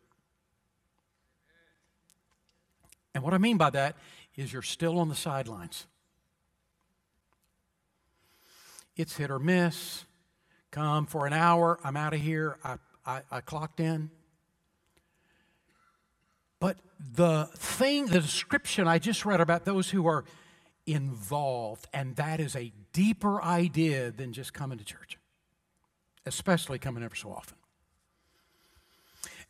And 3.14 3.22
what 3.22 3.34
I 3.34 3.38
mean 3.38 3.56
by 3.56 3.70
that 3.70 3.96
is 4.36 4.52
you're 4.52 4.62
still 4.62 4.98
on 4.98 5.08
the 5.08 5.14
sidelines. 5.14 5.86
It's 8.96 9.16
hit 9.16 9.30
or 9.30 9.38
miss. 9.38 10.04
Come 10.70 11.06
for 11.06 11.26
an 11.26 11.32
hour, 11.32 11.78
I'm 11.82 11.96
out 11.96 12.12
of 12.14 12.20
here, 12.20 12.58
I, 12.62 12.76
I, 13.06 13.22
I 13.30 13.40
clocked 13.40 13.80
in. 13.80 14.10
But 16.60 16.76
the 17.14 17.48
thing, 17.54 18.06
the 18.06 18.20
description 18.20 18.86
I 18.86 18.98
just 18.98 19.24
read 19.24 19.40
about 19.40 19.64
those 19.64 19.90
who 19.90 20.06
are 20.06 20.24
involved, 20.86 21.86
and 21.92 22.16
that 22.16 22.40
is 22.40 22.56
a 22.56 22.72
deeper 22.92 23.42
idea 23.42 24.10
than 24.10 24.32
just 24.32 24.52
coming 24.52 24.78
to 24.78 24.84
church, 24.84 25.18
especially 26.26 26.78
coming 26.78 27.02
ever 27.02 27.14
so 27.14 27.30
often. 27.30 27.56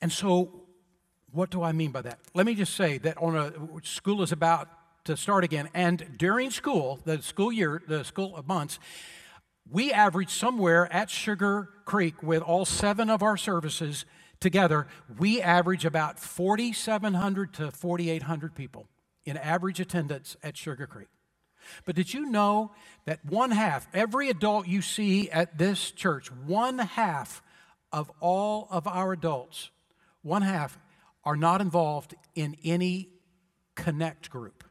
And 0.01 0.13
so 0.13 0.63
what 1.33 1.51
do 1.51 1.63
I 1.63 1.73
mean 1.73 1.91
by 1.91 2.03
that? 2.03 2.19
Let 2.35 2.47
me 2.47 2.55
just 2.55 2.75
say 2.75 2.99
that 2.99 3.17
on 3.19 3.37
a 3.37 3.53
school 3.83 4.23
is 4.23 4.33
about 4.33 4.69
to 5.05 5.17
start 5.17 5.45
again, 5.45 5.69
and 5.75 6.19
during 6.19 6.51
school, 6.51 7.01
the 7.05 7.23
school 7.23 7.51
year, 7.51 7.83
the 7.87 8.05
school 8.05 8.43
months, 8.47 8.79
we 9.71 9.93
average 9.93 10.31
somewhere 10.31 10.93
at 10.93 11.11
Sugar 11.11 11.71
Creek 11.85 12.23
with 12.23 12.43
all 12.43 12.65
seven 12.65 13.11
of 13.11 13.23
our 13.23 13.37
services 13.37 14.05
together, 14.41 14.87
we 15.19 15.41
average 15.41 15.85
about 15.85 16.19
4,700 16.19 17.55
to 17.55 17.71
4,800 17.71 18.55
people 18.55 18.89
in 19.25 19.37
average 19.37 19.81
attendance 19.81 20.37
at 20.43 20.57
Sugar 20.57 20.87
Creek. 20.87 21.09
But 21.85 21.97
did 21.97 22.15
you 22.15 22.27
know 22.27 22.73
that 23.05 23.25
one 23.25 23.51
half, 23.51 23.89
every 23.93 24.31
adult 24.31 24.67
you 24.67 24.81
see 24.81 25.31
at 25.31 25.59
this 25.59 25.91
church, 25.91 26.33
one 26.33 26.79
half 26.79 27.43
of 27.93 28.11
all 28.21 28.69
of 28.71 28.87
our 28.87 29.13
adults, 29.13 29.71
one 30.23 30.43
half 30.43 30.79
are 31.25 31.37
not 31.37 31.61
involved 31.61 32.15
in 32.35 32.57
any 32.65 33.11
connect 33.75 34.31
group. 34.31 34.65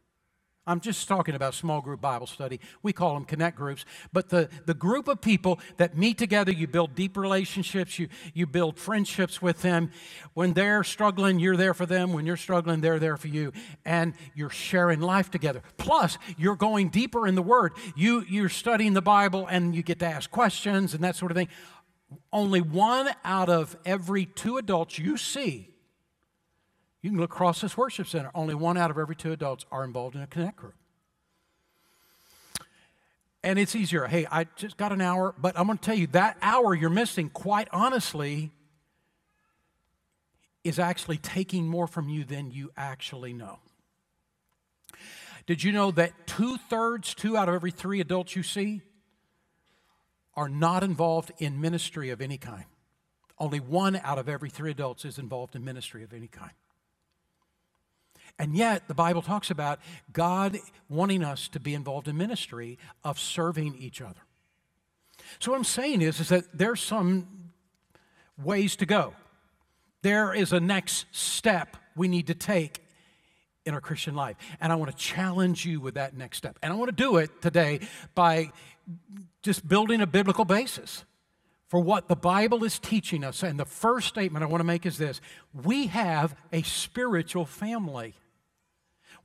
I'm 0.68 0.82
just 0.82 1.08
talking 1.08 1.34
about 1.34 1.54
small 1.54 1.80
group 1.80 2.02
Bible 2.02 2.28
study. 2.28 2.60
We 2.84 2.92
call 2.92 3.14
them 3.14 3.24
connect 3.24 3.56
groups. 3.56 3.86
But 4.12 4.28
the, 4.28 4.50
the 4.66 4.74
group 4.74 5.08
of 5.08 5.22
people 5.22 5.60
that 5.78 5.98
meet 5.98 6.18
together, 6.18 6.52
you 6.52 6.68
build 6.68 6.94
deep 6.94 7.16
relationships, 7.16 7.98
you, 7.98 8.10
you 8.34 8.46
build 8.46 8.78
friendships 8.78 9.42
with 9.42 9.62
them. 9.62 9.92
When 10.34 10.52
they're 10.54 10.84
struggling, 10.84 11.40
you're 11.40 11.56
there 11.56 11.74
for 11.74 11.86
them. 11.86 12.12
When 12.12 12.26
you're 12.26 12.36
struggling, 12.36 12.82
they're 12.82 13.00
there 13.00 13.16
for 13.16 13.30
you. 13.30 13.54
And 13.86 14.14
you're 14.36 14.50
sharing 14.50 15.00
life 15.00 15.32
together. 15.32 15.62
Plus, 15.78 16.18
you're 16.38 16.58
going 16.58 16.90
deeper 16.90 17.26
in 17.26 17.36
the 17.36 17.42
Word. 17.42 17.72
You, 17.96 18.26
you're 18.28 18.50
studying 18.50 18.94
the 18.94 19.02
Bible 19.02 19.48
and 19.50 19.74
you 19.74 19.84
get 19.84 20.00
to 20.00 20.06
ask 20.06 20.30
questions 20.30 20.94
and 20.94 21.02
that 21.06 21.16
sort 21.16 21.32
of 21.32 21.38
thing. 21.38 21.48
Only 22.34 22.60
one 22.60 23.10
out 23.24 23.48
of 23.48 23.78
every 23.86 24.26
two 24.26 24.58
adults 24.58 25.00
you 25.00 25.16
see 25.16 25.76
you 27.08 27.12
can 27.12 27.22
look 27.22 27.32
across 27.32 27.62
this 27.62 27.78
worship 27.78 28.06
center. 28.06 28.30
Only 28.36 28.54
one 28.54 28.76
out 28.76 28.92
of 28.92 28.98
every 28.98 29.16
two 29.16 29.32
adults 29.32 29.66
are 29.72 29.86
involved 29.86 30.18
in 30.18 30.22
a 30.22 30.28
connect 30.28 30.58
group. 30.58 30.74
And 33.42 33.58
it's 33.58 33.78
easier. 33.78 34.08
Hey, 34.08 34.28
I 34.30 34.44
just 34.58 34.76
got 34.76 34.92
an 34.92 35.00
hour, 35.00 35.34
but 35.38 35.58
I'm 35.58 35.68
going 35.68 35.78
to 35.78 35.84
tell 35.86 35.96
you 35.96 36.08
that 36.08 36.38
hour 36.42 36.76
you're 36.76 36.90
missing, 36.90 37.30
quite 37.30 37.70
honestly, 37.72 38.52
is 40.66 40.80
actually 40.80 41.16
taking 41.16 41.66
more 41.66 41.88
from 41.88 42.10
you 42.10 42.26
than 42.26 42.52
you 42.52 42.72
actually 42.76 43.32
know. 43.32 43.60
Did 45.46 45.64
you 45.64 45.72
know 45.72 45.92
that 45.92 46.28
two 46.28 46.58
thirds, 46.58 47.16
two 47.16 47.38
out 47.38 47.48
of 47.48 47.56
every 47.56 47.72
three 47.72 48.02
adults 48.02 48.36
you 48.36 48.44
see, 48.44 48.82
are 50.36 50.50
not 50.50 50.84
involved 50.84 51.32
in 51.38 51.62
ministry 51.62 52.10
of 52.10 52.20
any 52.20 52.38
kind? 52.38 52.66
Only 53.40 53.62
one 53.62 53.96
out 53.96 54.20
of 54.20 54.28
every 54.28 54.50
three 54.50 54.72
adults 54.72 55.06
is 55.06 55.18
involved 55.18 55.56
in 55.56 55.64
ministry 55.64 56.04
of 56.04 56.12
any 56.12 56.28
kind. 56.28 56.52
And 58.39 58.56
yet, 58.56 58.88
the 58.88 58.94
Bible 58.94 59.22
talks 59.22 59.50
about 59.50 59.79
God 60.13 60.60
wanting 60.89 61.24
us 61.24 61.48
to 61.50 61.60
be 61.60 61.74
involved 61.74 62.08
in 62.08 62.17
ministry 62.17 62.77
of 63.03 63.20
serving 63.20 63.75
each 63.79 64.00
other. 64.01 64.22
So, 65.39 65.51
what 65.51 65.58
I'm 65.58 65.63
saying 65.63 66.01
is, 66.01 66.20
is 66.20 66.29
that 66.29 66.46
there's 66.53 66.82
some 66.82 67.27
ways 68.41 68.75
to 68.77 68.86
go. 68.86 69.13
There 70.03 70.34
is 70.34 70.53
a 70.53 70.60
next 70.60 71.06
step 71.12 71.77
we 71.96 72.08
need 72.08 72.27
to 72.27 72.36
take 72.36 72.84
in 73.65 73.74
our 73.74 73.82
Christian 73.82 74.15
life. 74.15 74.38
And 74.62 74.72
I 74.72 74.75
want 74.75 74.91
to 74.91 74.98
challenge 74.98 75.65
you 75.65 75.82
with 75.82 75.96
that 75.96 76.15
next 76.15 76.38
step. 76.38 76.58
And 76.63 76.72
I 76.72 76.75
want 76.75 76.89
to 76.89 76.96
do 76.96 77.17
it 77.17 77.41
today 77.41 77.82
by 78.15 78.51
just 79.41 79.67
building 79.67 80.00
a 80.01 80.08
biblical 80.08 80.46
basis 80.46 81.03
for 81.67 81.82
what 81.82 82.08
the 82.08 82.15
Bible 82.15 82.63
is 82.63 82.79
teaching 82.79 83.24
us. 83.24 83.44
And 83.44 83.60
the 83.60 83.65
first 83.65 84.08
statement 84.08 84.44
I 84.44 84.48
want 84.48 84.62
to 84.62 84.65
make 84.65 84.86
is 84.86 84.98
this 84.98 85.20
we 85.53 85.88
have 85.88 86.36
a 86.53 86.62
spiritual 86.62 87.46
family. 87.46 88.13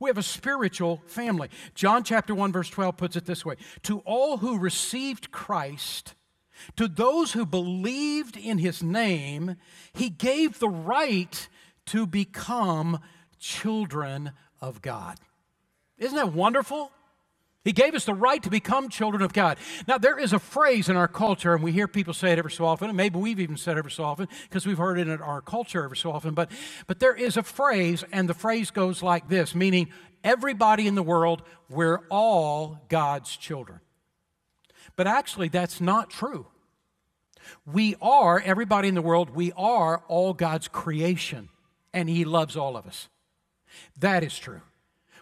We 0.03 0.09
have 0.09 0.17
a 0.17 0.23
spiritual 0.23 1.01
family. 1.05 1.47
John 1.75 2.03
chapter 2.03 2.35
1 2.35 2.51
verse 2.51 2.69
12 2.69 2.97
puts 2.97 3.15
it 3.15 3.23
this 3.23 3.45
way, 3.45 3.55
to 3.83 3.99
all 3.99 4.35
who 4.35 4.59
received 4.59 5.31
Christ, 5.31 6.15
to 6.75 6.89
those 6.89 7.31
who 7.31 7.45
believed 7.45 8.35
in 8.35 8.57
his 8.57 8.83
name, 8.83 9.55
he 9.93 10.09
gave 10.09 10.59
the 10.59 10.67
right 10.67 11.47
to 11.85 12.05
become 12.05 12.99
children 13.39 14.33
of 14.59 14.81
God. 14.81 15.19
Isn't 15.97 16.17
that 16.17 16.33
wonderful? 16.33 16.91
He 17.63 17.71
gave 17.71 17.93
us 17.95 18.03
the 18.03 18.13
right 18.13 18.43
to 18.43 18.49
become 18.49 18.89
children 18.89 19.21
of 19.21 19.31
God. 19.31 19.57
Now, 19.87 19.97
there 19.97 20.19
is 20.19 20.33
a 20.33 20.39
phrase 20.39 20.89
in 20.89 20.97
our 20.97 21.07
culture, 21.07 21.53
and 21.53 21.63
we 21.63 21.71
hear 21.71 21.87
people 21.87 22.13
say 22.13 22.33
it 22.33 22.37
every 22.37 22.51
so 22.51 22.65
often, 22.65 22.89
and 22.89 22.97
maybe 22.97 23.17
we've 23.17 23.39
even 23.39 23.55
said 23.55 23.77
it 23.77 23.79
every 23.79 23.91
so 23.91 24.03
often 24.03 24.27
because 24.49 24.65
we've 24.65 24.77
heard 24.77 24.99
it 24.99 25.07
in 25.07 25.21
our 25.21 25.41
culture 25.41 25.83
every 25.83 25.95
so 25.95 26.11
often, 26.11 26.33
but, 26.33 26.51
but 26.87 26.99
there 26.99 27.15
is 27.15 27.37
a 27.37 27.43
phrase, 27.43 28.03
and 28.11 28.27
the 28.27 28.33
phrase 28.33 28.69
goes 28.69 29.01
like 29.01 29.29
this 29.29 29.55
meaning, 29.55 29.89
everybody 30.25 30.87
in 30.87 30.95
the 30.95 31.03
world, 31.03 31.41
we're 31.69 32.01
all 32.09 32.81
God's 32.89 33.35
children. 33.37 33.79
But 34.97 35.07
actually, 35.07 35.47
that's 35.47 35.79
not 35.79 36.09
true. 36.09 36.47
We 37.65 37.95
are, 38.01 38.41
everybody 38.41 38.89
in 38.89 38.95
the 38.95 39.01
world, 39.01 39.29
we 39.29 39.53
are 39.53 40.03
all 40.09 40.33
God's 40.33 40.67
creation, 40.67 41.47
and 41.93 42.09
He 42.09 42.25
loves 42.25 42.57
all 42.57 42.75
of 42.75 42.85
us. 42.85 43.07
That 43.99 44.23
is 44.23 44.37
true. 44.37 44.61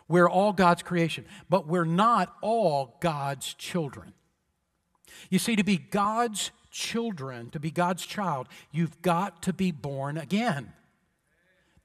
We're 0.08 0.30
all 0.30 0.54
God's 0.54 0.84
creation, 0.84 1.26
but 1.50 1.68
we're 1.68 1.86
not 1.86 2.36
all 2.42 2.98
God's 3.00 3.54
children. 3.54 4.14
You 5.30 5.40
see, 5.40 5.56
to 5.56 5.64
be 5.64 5.78
God's 5.78 6.52
children, 6.72 7.50
to 7.52 7.60
be 7.60 7.72
God's 7.72 8.06
child, 8.06 8.48
you've 8.72 9.02
got 9.02 9.42
to 9.44 9.54
be 9.54 9.72
born 9.72 10.18
again. 10.18 10.74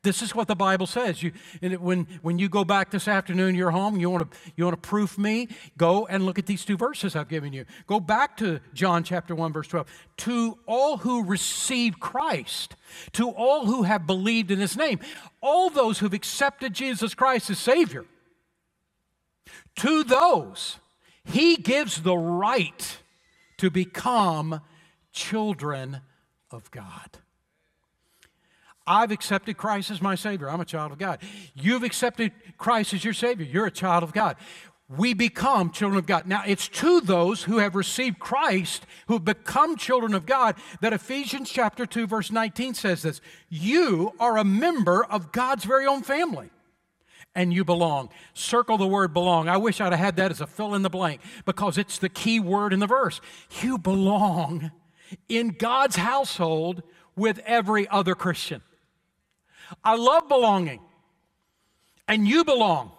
This 0.07 0.23
is 0.23 0.37
what 0.37 0.47
the 0.47 0.55
Bible 0.55 0.87
says. 0.87 1.21
You, 1.21 1.33
when, 1.81 2.07
when 2.23 2.39
you 2.39 2.49
go 2.49 2.65
back 2.65 2.93
this 2.93 3.09
afternoon, 3.09 3.57
you're 3.57 3.73
home, 3.73 3.99
you 3.99 4.09
want 4.09 4.31
to 4.31 4.39
you 4.55 4.63
want 4.63 4.81
to 4.81 4.89
proof 4.89 5.19
me, 5.19 5.49
go 5.77 6.07
and 6.07 6.25
look 6.25 6.39
at 6.39 6.47
these 6.47 6.65
two 6.65 6.77
verses 6.77 7.17
I've 7.17 7.27
given 7.27 7.53
you. 7.53 7.65
Go 7.89 7.99
back 7.99 8.37
to 8.37 8.61
John 8.73 9.03
chapter 9.03 9.35
1, 9.35 9.53
verse 9.53 9.67
12. 9.67 9.89
To 10.19 10.59
all 10.65 10.99
who 10.99 11.25
receive 11.25 11.99
Christ, 11.99 12.77
to 13.15 13.31
all 13.31 13.67
who 13.67 13.83
have 13.83 14.07
believed 14.07 14.53
in 14.53 14.61
his 14.61 14.77
name, 14.77 15.01
all 15.41 15.71
those 15.71 15.99
who've 15.99 16.15
accepted 16.15 16.73
Jesus 16.73 17.13
Christ 17.13 17.51
as 17.51 17.59
Savior, 17.59 18.05
to 19.79 20.05
those, 20.05 20.77
he 21.25 21.57
gives 21.57 22.03
the 22.03 22.17
right 22.17 22.99
to 23.57 23.71
become 23.71 24.61
children 25.13 26.03
of 26.53 26.71
God. 26.71 27.19
I've 28.87 29.11
accepted 29.11 29.57
Christ 29.57 29.91
as 29.91 30.01
my 30.01 30.15
Savior. 30.15 30.49
I'm 30.49 30.61
a 30.61 30.65
child 30.65 30.93
of 30.93 30.99
God. 30.99 31.21
You've 31.55 31.83
accepted 31.83 32.33
Christ 32.57 32.95
as 32.95 33.05
your 33.05 33.15
Savior. 33.15 33.45
You're 33.45 33.67
a 33.67 33.71
child 33.71 34.03
of 34.03 34.13
God. 34.13 34.37
We 34.89 35.15
become 35.15 35.73
children 35.73 35.99
of 35.99 36.07
God. 36.07 36.27
Now, 36.27 36.45
it's 36.47 36.69
to 36.69 37.01
those 37.01 37.43
who 37.43 37.59
have 37.59 37.75
received 37.75 38.21
Christ, 38.21 38.87
who 39.09 39.15
have 39.15 39.25
become 39.25 39.77
children 39.77 40.15
of 40.15 40.27
God, 40.27 40.55
that 40.81 40.93
Ephesians 40.93 41.51
chapter 41.51 41.87
2, 41.87 42.07
verse 42.07 42.31
19 42.31 42.75
says 42.75 43.03
this 43.03 43.21
You 43.49 44.13
are 44.21 44.37
a 44.37 44.45
member 44.45 45.05
of 45.05 45.33
God's 45.33 45.65
very 45.65 45.87
own 45.87 46.03
family 46.03 46.51
and 47.37 47.53
you 47.53 47.65
belong. 47.65 48.09
Circle 48.33 48.79
the 48.79 48.87
word 48.87 49.13
belong. 49.13 49.49
I 49.49 49.59
wish 49.59 49.81
I'd 49.81 49.93
have 49.93 50.01
had 50.01 50.17
that 50.17 50.31
as 50.31 50.41
a 50.41 50.47
fill 50.47 50.75
in 50.75 50.83
the 50.83 50.91
blank 50.91 51.21
because 51.45 51.79
it's 51.79 51.99
the 51.99 52.09
key 52.09 52.41
word 52.41 52.73
in 52.73 52.81
the 52.81 52.87
verse. 52.87 53.21
You 53.61 53.79
belong 53.79 54.73
in 55.29 55.51
God's 55.51 55.97
household 55.97 56.83
with 57.15 57.39
every 57.41 57.87
other 57.89 58.15
Christian. 58.15 58.63
I 59.83 59.97
love 59.97 60.29
belonging, 60.29 60.81
and 62.09 62.27
you 62.27 62.45
belong. 62.45 62.93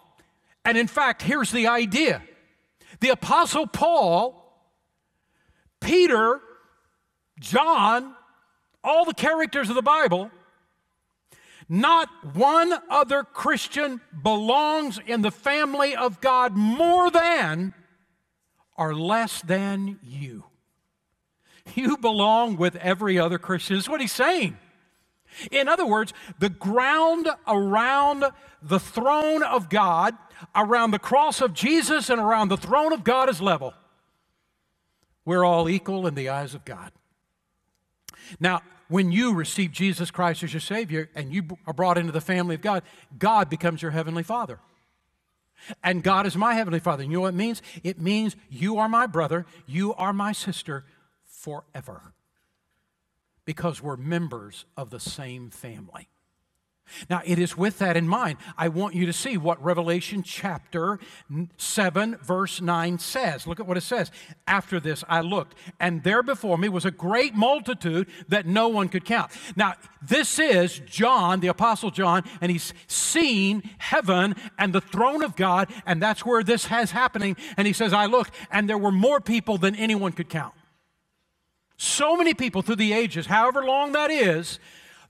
And 0.64 0.76
in 0.76 0.86
fact, 0.86 1.22
here's 1.22 1.50
the 1.50 1.68
idea 1.68 2.22
the 3.00 3.10
Apostle 3.10 3.66
Paul, 3.66 4.62
Peter, 5.80 6.40
John, 7.40 8.14
all 8.82 9.04
the 9.04 9.14
characters 9.14 9.68
of 9.68 9.76
the 9.76 9.82
Bible, 9.82 10.30
not 11.68 12.08
one 12.34 12.74
other 12.90 13.22
Christian 13.22 14.00
belongs 14.22 14.98
in 15.06 15.22
the 15.22 15.30
family 15.30 15.94
of 15.94 16.20
God 16.20 16.56
more 16.56 17.10
than 17.10 17.74
or 18.76 18.94
less 18.94 19.42
than 19.42 19.98
you. 20.02 20.44
You 21.74 21.98
belong 21.98 22.56
with 22.56 22.76
every 22.76 23.18
other 23.18 23.38
Christian. 23.38 23.76
That's 23.76 23.88
what 23.88 24.00
he's 24.00 24.12
saying. 24.12 24.56
In 25.50 25.68
other 25.68 25.86
words, 25.86 26.12
the 26.38 26.48
ground 26.48 27.28
around 27.46 28.24
the 28.62 28.80
throne 28.80 29.42
of 29.42 29.68
God, 29.68 30.16
around 30.54 30.90
the 30.90 30.98
cross 30.98 31.40
of 31.40 31.54
Jesus, 31.54 32.10
and 32.10 32.20
around 32.20 32.48
the 32.48 32.56
throne 32.56 32.92
of 32.92 33.04
God 33.04 33.28
is 33.28 33.40
level. 33.40 33.74
We're 35.24 35.44
all 35.44 35.68
equal 35.68 36.06
in 36.06 36.14
the 36.14 36.28
eyes 36.28 36.54
of 36.54 36.64
God. 36.64 36.92
Now, 38.40 38.62
when 38.88 39.12
you 39.12 39.34
receive 39.34 39.72
Jesus 39.72 40.10
Christ 40.10 40.42
as 40.42 40.52
your 40.52 40.60
Savior 40.60 41.10
and 41.14 41.32
you 41.32 41.44
are 41.66 41.74
brought 41.74 41.98
into 41.98 42.12
the 42.12 42.20
family 42.20 42.54
of 42.54 42.62
God, 42.62 42.82
God 43.18 43.50
becomes 43.50 43.82
your 43.82 43.90
Heavenly 43.90 44.22
Father. 44.22 44.58
And 45.84 46.02
God 46.02 46.26
is 46.26 46.36
my 46.36 46.54
Heavenly 46.54 46.80
Father. 46.80 47.02
You 47.02 47.10
know 47.10 47.20
what 47.20 47.34
it 47.34 47.36
means? 47.36 47.60
It 47.82 48.00
means 48.00 48.36
you 48.48 48.78
are 48.78 48.88
my 48.88 49.06
brother, 49.06 49.44
you 49.66 49.92
are 49.94 50.12
my 50.12 50.32
sister 50.32 50.84
forever 51.26 52.14
because 53.48 53.82
we're 53.82 53.96
members 53.96 54.66
of 54.76 54.90
the 54.90 55.00
same 55.00 55.48
family. 55.48 56.06
Now, 57.08 57.22
it 57.24 57.38
is 57.38 57.56
with 57.56 57.78
that 57.78 57.96
in 57.96 58.06
mind, 58.06 58.36
I 58.58 58.68
want 58.68 58.94
you 58.94 59.06
to 59.06 59.12
see 59.14 59.38
what 59.38 59.62
Revelation 59.64 60.22
chapter 60.22 60.98
7, 61.56 62.16
verse 62.16 62.60
9 62.60 62.98
says. 62.98 63.46
Look 63.46 63.58
at 63.58 63.66
what 63.66 63.78
it 63.78 63.84
says. 63.84 64.10
After 64.46 64.78
this, 64.78 65.02
I 65.08 65.22
looked, 65.22 65.54
and 65.80 66.02
there 66.02 66.22
before 66.22 66.58
me 66.58 66.68
was 66.68 66.84
a 66.84 66.90
great 66.90 67.34
multitude 67.34 68.08
that 68.28 68.44
no 68.44 68.68
one 68.68 68.90
could 68.90 69.06
count. 69.06 69.32
Now, 69.56 69.76
this 70.02 70.38
is 70.38 70.80
John, 70.80 71.40
the 71.40 71.48
Apostle 71.48 71.90
John, 71.90 72.24
and 72.42 72.52
he's 72.52 72.74
seen 72.86 73.62
heaven 73.78 74.36
and 74.58 74.74
the 74.74 74.82
throne 74.82 75.24
of 75.24 75.36
God, 75.36 75.72
and 75.86 76.02
that's 76.02 76.26
where 76.26 76.42
this 76.42 76.66
has 76.66 76.90
happening. 76.90 77.34
And 77.56 77.66
he 77.66 77.72
says, 77.72 77.94
I 77.94 78.04
looked, 78.04 78.34
and 78.50 78.68
there 78.68 78.76
were 78.76 78.92
more 78.92 79.22
people 79.22 79.56
than 79.56 79.74
anyone 79.74 80.12
could 80.12 80.28
count. 80.28 80.52
So 81.78 82.16
many 82.16 82.34
people 82.34 82.60
through 82.60 82.76
the 82.76 82.92
ages, 82.92 83.26
however 83.26 83.64
long 83.64 83.92
that 83.92 84.10
is, 84.10 84.58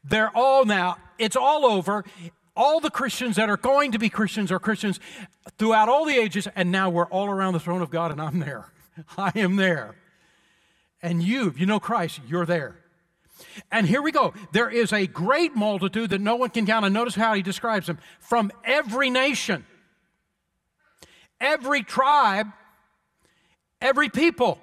they're 0.04 0.30
all 0.36 0.66
now, 0.66 0.98
it's 1.18 1.34
all 1.34 1.64
over. 1.64 2.04
All 2.54 2.78
the 2.78 2.90
Christians 2.90 3.36
that 3.36 3.48
are 3.48 3.56
going 3.56 3.92
to 3.92 3.98
be 3.98 4.10
Christians 4.10 4.52
are 4.52 4.58
Christians 4.58 5.00
throughout 5.58 5.88
all 5.88 6.04
the 6.04 6.16
ages, 6.16 6.46
and 6.54 6.70
now 6.70 6.90
we're 6.90 7.06
all 7.06 7.28
around 7.28 7.54
the 7.54 7.60
throne 7.60 7.80
of 7.80 7.90
God, 7.90 8.12
and 8.12 8.20
I'm 8.20 8.38
there. 8.38 8.70
I 9.18 9.32
am 9.34 9.56
there. 9.56 9.96
And 11.02 11.22
you, 11.22 11.48
if 11.48 11.58
you 11.58 11.64
know 11.64 11.80
Christ, 11.80 12.20
you're 12.28 12.44
there. 12.44 12.76
And 13.72 13.86
here 13.86 14.02
we 14.02 14.12
go. 14.12 14.34
There 14.52 14.68
is 14.68 14.92
a 14.92 15.06
great 15.06 15.56
multitude 15.56 16.10
that 16.10 16.20
no 16.20 16.36
one 16.36 16.50
can 16.50 16.66
count. 16.66 16.84
And 16.84 16.92
notice 16.92 17.14
how 17.14 17.34
he 17.34 17.42
describes 17.42 17.86
them 17.86 17.98
from 18.20 18.50
every 18.64 19.08
nation, 19.08 19.64
every 21.40 21.82
tribe, 21.82 22.48
every 23.80 24.10
people. 24.10 24.58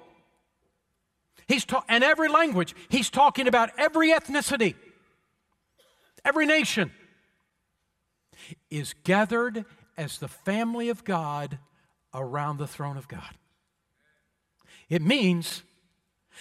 He's 1.48 1.64
ta- 1.64 1.84
and 1.88 2.02
every 2.02 2.28
language. 2.28 2.74
He's 2.88 3.10
talking 3.10 3.46
about 3.46 3.70
every 3.78 4.10
ethnicity, 4.10 4.74
every 6.24 6.46
nation 6.46 6.90
is 8.70 8.94
gathered 9.04 9.64
as 9.96 10.18
the 10.18 10.28
family 10.28 10.88
of 10.88 11.04
God 11.04 11.58
around 12.12 12.58
the 12.58 12.66
throne 12.66 12.96
of 12.96 13.08
God. 13.08 13.36
It 14.88 15.02
means 15.02 15.62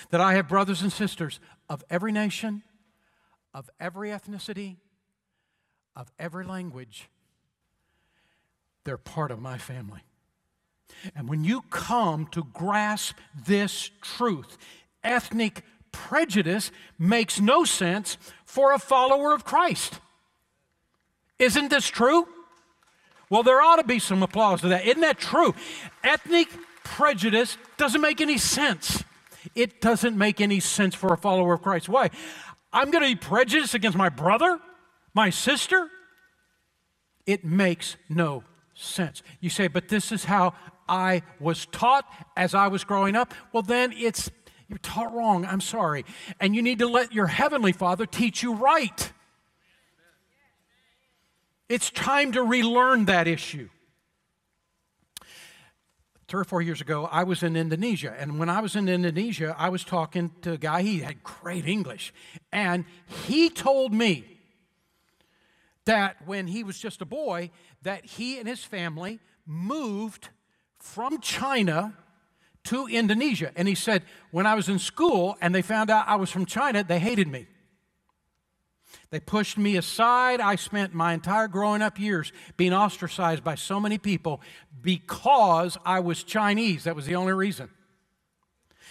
that 0.10 0.22
I 0.22 0.34
have 0.34 0.48
brothers 0.48 0.82
and 0.82 0.92
sisters 0.92 1.40
of 1.70 1.84
every 1.90 2.12
nation, 2.12 2.64
of 3.54 3.70
every 3.80 4.10
ethnicity, 4.10 4.78
of 5.96 6.12
every 6.20 6.46
language. 6.46 7.10
They're 8.84 8.98
part 8.98 9.32
of 9.32 9.40
my 9.40 9.58
family. 9.58 10.02
And 11.16 11.28
when 11.28 11.44
you 11.44 11.62
come 11.70 12.28
to 12.28 12.44
grasp 12.54 13.18
this 13.46 13.90
truth, 14.02 14.58
ethnic 15.06 15.64
prejudice 15.92 16.72
makes 17.00 17.40
no 17.40 17.64
sense 17.64 18.18
for 18.46 18.74
a 18.74 18.80
follower 18.80 19.34
of 19.34 19.46
Christ. 19.46 20.00
Isn't 21.40 21.70
this 21.70 21.88
true? 21.88 22.28
Well, 23.30 23.44
there 23.44 23.62
ought 23.62 23.78
to 23.78 23.84
be 23.84 24.00
some 24.00 24.24
applause 24.24 24.62
to 24.62 24.70
that. 24.70 24.86
Isn't 24.86 25.02
that 25.02 25.18
true? 25.18 25.56
Ethnic 26.04 26.48
prejudice 26.84 27.58
doesn't 27.78 28.02
make 28.02 28.22
any 28.22 28.38
sense. 28.38 29.04
It 29.56 29.82
doesn't 29.82 30.18
make 30.18 30.42
any 30.42 30.60
sense 30.60 30.96
for 30.96 31.14
a 31.14 31.18
follower 31.18 31.54
of 31.54 31.62
Christ. 31.62 31.90
Why? 31.90 32.10
I'm 32.72 32.92
going 32.92 33.04
to 33.04 33.10
be 33.10 33.16
prejudiced 33.16 33.74
against 33.74 33.98
my 33.98 34.10
brother, 34.10 34.60
my 35.14 35.30
sister? 35.30 35.90
It 37.26 37.44
makes 37.44 37.96
no 38.10 38.44
sense. 38.74 39.24
You 39.40 39.50
say, 39.50 39.68
but 39.68 39.88
this 39.88 40.12
is 40.12 40.26
how 40.26 40.54
I 40.88 41.24
was 41.40 41.66
taught 41.68 42.06
as 42.38 42.54
I 42.54 42.68
was 42.68 42.84
growing 42.84 43.16
up. 43.16 43.34
Well, 43.52 43.64
then 43.64 43.94
it's 43.94 44.30
you're 44.76 44.80
taught 44.80 45.16
wrong. 45.16 45.46
I'm 45.46 45.62
sorry. 45.62 46.04
And 46.38 46.54
you 46.54 46.62
need 46.62 46.80
to 46.80 46.88
let 46.88 47.14
your 47.14 47.28
Heavenly 47.28 47.72
Father 47.72 48.06
teach 48.06 48.44
you 48.44 48.56
right. 48.56 49.12
It's 51.70 51.90
time 51.90 52.34
to 52.34 52.44
relearn 52.44 53.06
that 53.06 53.26
issue. 53.26 53.70
Three 56.28 56.42
or 56.42 56.44
four 56.44 56.62
years 56.62 56.82
ago, 56.82 57.08
I 57.10 57.24
was 57.24 57.42
in 57.42 57.56
Indonesia. 57.56 58.14
And 58.20 58.38
when 58.38 58.50
I 58.50 58.60
was 58.60 58.76
in 58.76 58.90
Indonesia, 58.90 59.56
I 59.58 59.70
was 59.70 59.86
talking 59.86 60.32
to 60.42 60.52
a 60.54 60.58
guy, 60.58 60.82
he 60.82 61.00
had 61.00 61.24
great 61.24 61.66
English. 61.66 62.14
And 62.52 62.84
he 63.26 63.50
told 63.50 63.94
me 63.94 64.26
that 65.86 66.18
when 66.26 66.48
he 66.48 66.66
was 66.66 66.78
just 66.78 67.02
a 67.02 67.06
boy, 67.06 67.50
that 67.84 68.04
he 68.04 68.40
and 68.40 68.48
his 68.50 68.66
family 68.66 69.22
moved 69.46 70.28
from 70.80 71.22
China 71.22 71.94
to 72.66 72.88
Indonesia. 72.88 73.52
And 73.56 73.68
he 73.68 73.76
said, 73.76 74.04
when 74.32 74.46
I 74.46 74.56
was 74.56 74.70
in 74.70 74.80
school 74.80 75.38
and 75.42 75.54
they 75.54 75.62
found 75.62 75.90
out 75.90 76.08
I 76.08 76.16
was 76.16 76.30
from 76.30 76.46
China, 76.46 76.84
they 76.84 77.00
hated 77.00 77.28
me. 77.28 77.48
They 79.10 79.20
pushed 79.20 79.58
me 79.58 79.78
aside. 79.78 80.42
I 80.42 80.56
spent 80.56 80.94
my 80.94 81.14
entire 81.14 81.48
growing 81.48 81.82
up 81.82 82.00
years 82.00 82.32
being 82.58 82.74
ostracized 82.74 83.44
by 83.44 83.56
so 83.56 83.80
many 83.80 83.98
people 83.98 84.42
because 84.82 85.78
I 85.86 86.00
was 86.00 86.24
Chinese. 86.24 86.84
That 86.84 86.96
was 86.96 87.06
the 87.06 87.16
only 87.16 87.34
reason. 87.34 87.70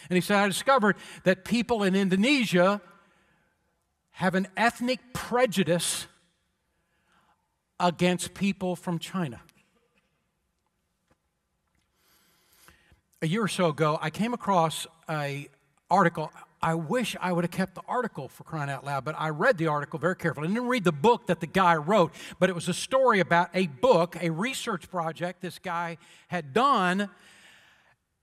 And 0.08 0.16
he 0.16 0.20
said, 0.20 0.36
I 0.38 0.48
discovered 0.48 0.96
that 1.24 1.44
people 1.44 1.82
in 1.82 1.94
Indonesia 1.94 2.80
have 4.12 4.34
an 4.34 4.46
ethnic 4.56 5.00
prejudice 5.12 6.06
against 7.80 8.34
people 8.34 8.76
from 8.76 8.98
China. 8.98 9.40
A 13.24 13.26
year 13.26 13.42
or 13.42 13.48
so 13.48 13.68
ago, 13.68 13.98
I 14.02 14.10
came 14.10 14.34
across 14.34 14.86
a 15.08 15.48
article. 15.90 16.30
I 16.60 16.74
wish 16.74 17.16
I 17.18 17.32
would 17.32 17.44
have 17.44 17.50
kept 17.50 17.74
the 17.74 17.80
article 17.88 18.28
for 18.28 18.44
crying 18.44 18.68
out 18.68 18.84
loud, 18.84 19.06
but 19.06 19.14
I 19.18 19.30
read 19.30 19.56
the 19.56 19.68
article 19.68 19.98
very 19.98 20.14
carefully. 20.14 20.46
I 20.46 20.50
didn't 20.52 20.68
read 20.68 20.84
the 20.84 20.92
book 20.92 21.28
that 21.28 21.40
the 21.40 21.46
guy 21.46 21.74
wrote, 21.76 22.12
but 22.38 22.50
it 22.50 22.54
was 22.54 22.68
a 22.68 22.74
story 22.74 23.20
about 23.20 23.48
a 23.54 23.68
book, 23.68 24.14
a 24.20 24.28
research 24.28 24.90
project 24.90 25.40
this 25.40 25.58
guy 25.58 25.96
had 26.28 26.52
done. 26.52 27.08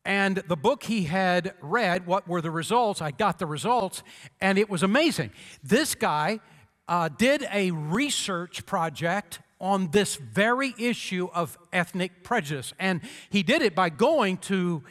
And 0.05 0.35
the 0.47 0.55
book 0.55 0.83
he 0.83 1.05
had 1.05 1.55
read, 1.61 2.05
what 2.05 2.27
were 2.27 2.39
the 2.39 2.51
results? 2.51 3.01
I 3.01 3.09
got 3.09 3.39
the 3.39 3.47
results, 3.47 4.03
and 4.39 4.59
it 4.59 4.69
was 4.69 4.83
amazing. 4.83 5.31
This 5.63 5.95
guy 5.95 6.41
uh, 6.87 7.09
did 7.09 7.47
a 7.51 7.71
research 7.71 8.67
project 8.67 9.39
on 9.61 9.91
this 9.91 10.15
very 10.15 10.73
issue 10.77 11.29
of 11.33 11.57
ethnic 11.71 12.23
prejudice. 12.23 12.73
And 12.79 12.99
he 13.29 13.43
did 13.43 13.61
it 13.61 13.75
by 13.75 13.89
going 13.89 14.37
to 14.37 14.83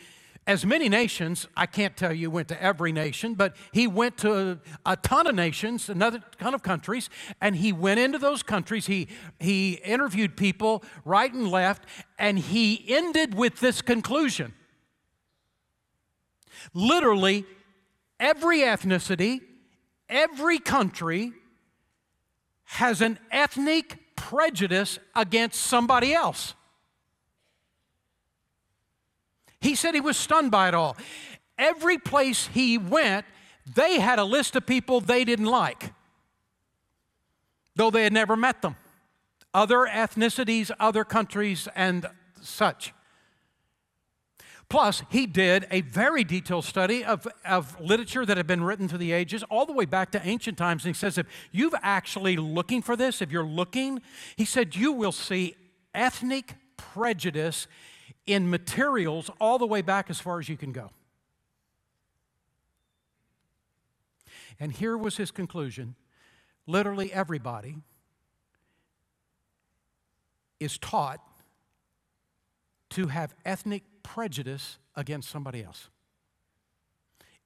as 0.46 0.64
many 0.64 0.88
nations. 0.88 1.46
I 1.56 1.66
can't 1.66 1.96
tell 1.96 2.12
you 2.12 2.30
went 2.30 2.48
to 2.48 2.62
every 2.62 2.92
nation, 2.92 3.35
but 3.35 3.56
he 3.72 3.87
went 3.87 4.16
to 4.18 4.61
a 4.87 4.96
ton 4.96 5.26
of 5.26 5.35
nations, 5.35 5.88
another 5.88 6.22
ton 6.38 6.54
of 6.54 6.62
countries, 6.62 7.11
and 7.40 7.56
he 7.56 7.72
went 7.72 8.00
into 8.00 8.18
those 8.18 8.42
countries. 8.42 8.87
He, 8.87 9.09
he 9.38 9.74
interviewed 9.85 10.37
people 10.37 10.83
right 11.04 11.33
and 11.33 11.50
left, 11.50 11.85
and 12.18 12.38
he 12.38 12.85
ended 12.88 13.35
with 13.35 13.61
this 13.61 13.83
conclusion. 13.83 14.54
Literally, 16.74 17.44
every 18.18 18.61
ethnicity, 18.61 19.40
every 20.09 20.59
country 20.59 21.33
has 22.64 23.00
an 23.00 23.18
ethnic 23.30 23.99
prejudice 24.30 25.00
against 25.16 25.60
somebody 25.60 26.14
else. 26.14 26.54
He 29.60 29.74
said 29.74 29.92
he 29.92 30.00
was 30.00 30.16
stunned 30.16 30.52
by 30.52 30.68
it 30.68 30.74
all. 30.74 30.96
Every 31.58 31.98
place 31.98 32.46
he 32.46 32.78
went, 32.78 33.26
they 33.74 33.98
had 33.98 34.20
a 34.20 34.24
list 34.24 34.54
of 34.54 34.64
people 34.66 35.00
they 35.00 35.24
didn't 35.24 35.46
like, 35.46 35.92
though 37.74 37.90
they 37.90 38.04
had 38.04 38.12
never 38.12 38.36
met 38.36 38.62
them. 38.62 38.76
Other 39.52 39.78
ethnicities, 39.78 40.70
other 40.78 41.02
countries, 41.02 41.66
and 41.74 42.06
such. 42.40 42.94
Plus, 44.70 45.02
he 45.11 45.26
did 45.26 45.66
a 45.72 45.80
very 45.80 46.22
detailed 46.22 46.64
study 46.64 47.04
of, 47.04 47.26
of 47.44 47.78
literature 47.80 48.24
that 48.24 48.37
had 48.37 48.46
been 48.46 48.62
written 48.62 48.88
through 48.88 48.98
the 48.98 49.11
ages, 49.11 49.42
all 49.50 49.66
the 49.66 49.72
way 49.72 49.85
back 49.85 50.12
to 50.12 50.24
ancient 50.24 50.56
times. 50.56 50.85
And 50.85 50.94
he 50.94 50.98
says, 50.98 51.18
if 51.18 51.26
you've 51.50 51.74
actually 51.83 52.37
looking 52.37 52.80
for 52.80 52.94
this, 52.94 53.20
if 53.20 53.33
you're 53.33 53.44
looking, 53.44 54.00
he 54.37 54.44
said, 54.44 54.76
you 54.76 54.92
will 54.92 55.11
see 55.11 55.56
ethnic 55.92 56.54
prejudice 56.76 57.66
in 58.26 58.48
materials 58.48 59.28
all 59.40 59.59
the 59.59 59.66
way 59.66 59.83
back 59.83 60.09
as 60.09 60.20
far 60.20 60.38
as 60.38 60.48
you 60.48 60.56
can 60.56 60.70
go. 60.70 60.90
And 64.61 64.70
here 64.70 64.96
was 64.96 65.16
his 65.16 65.33
conclusion 65.33 65.96
literally 66.68 67.12
everybody 67.12 67.78
is 70.61 70.78
taught 70.78 71.20
to 72.90 73.09
have 73.09 73.35
ethnic 73.44 73.83
prejudice 74.14 74.78
against 74.96 75.30
somebody 75.30 75.62
else 75.62 75.88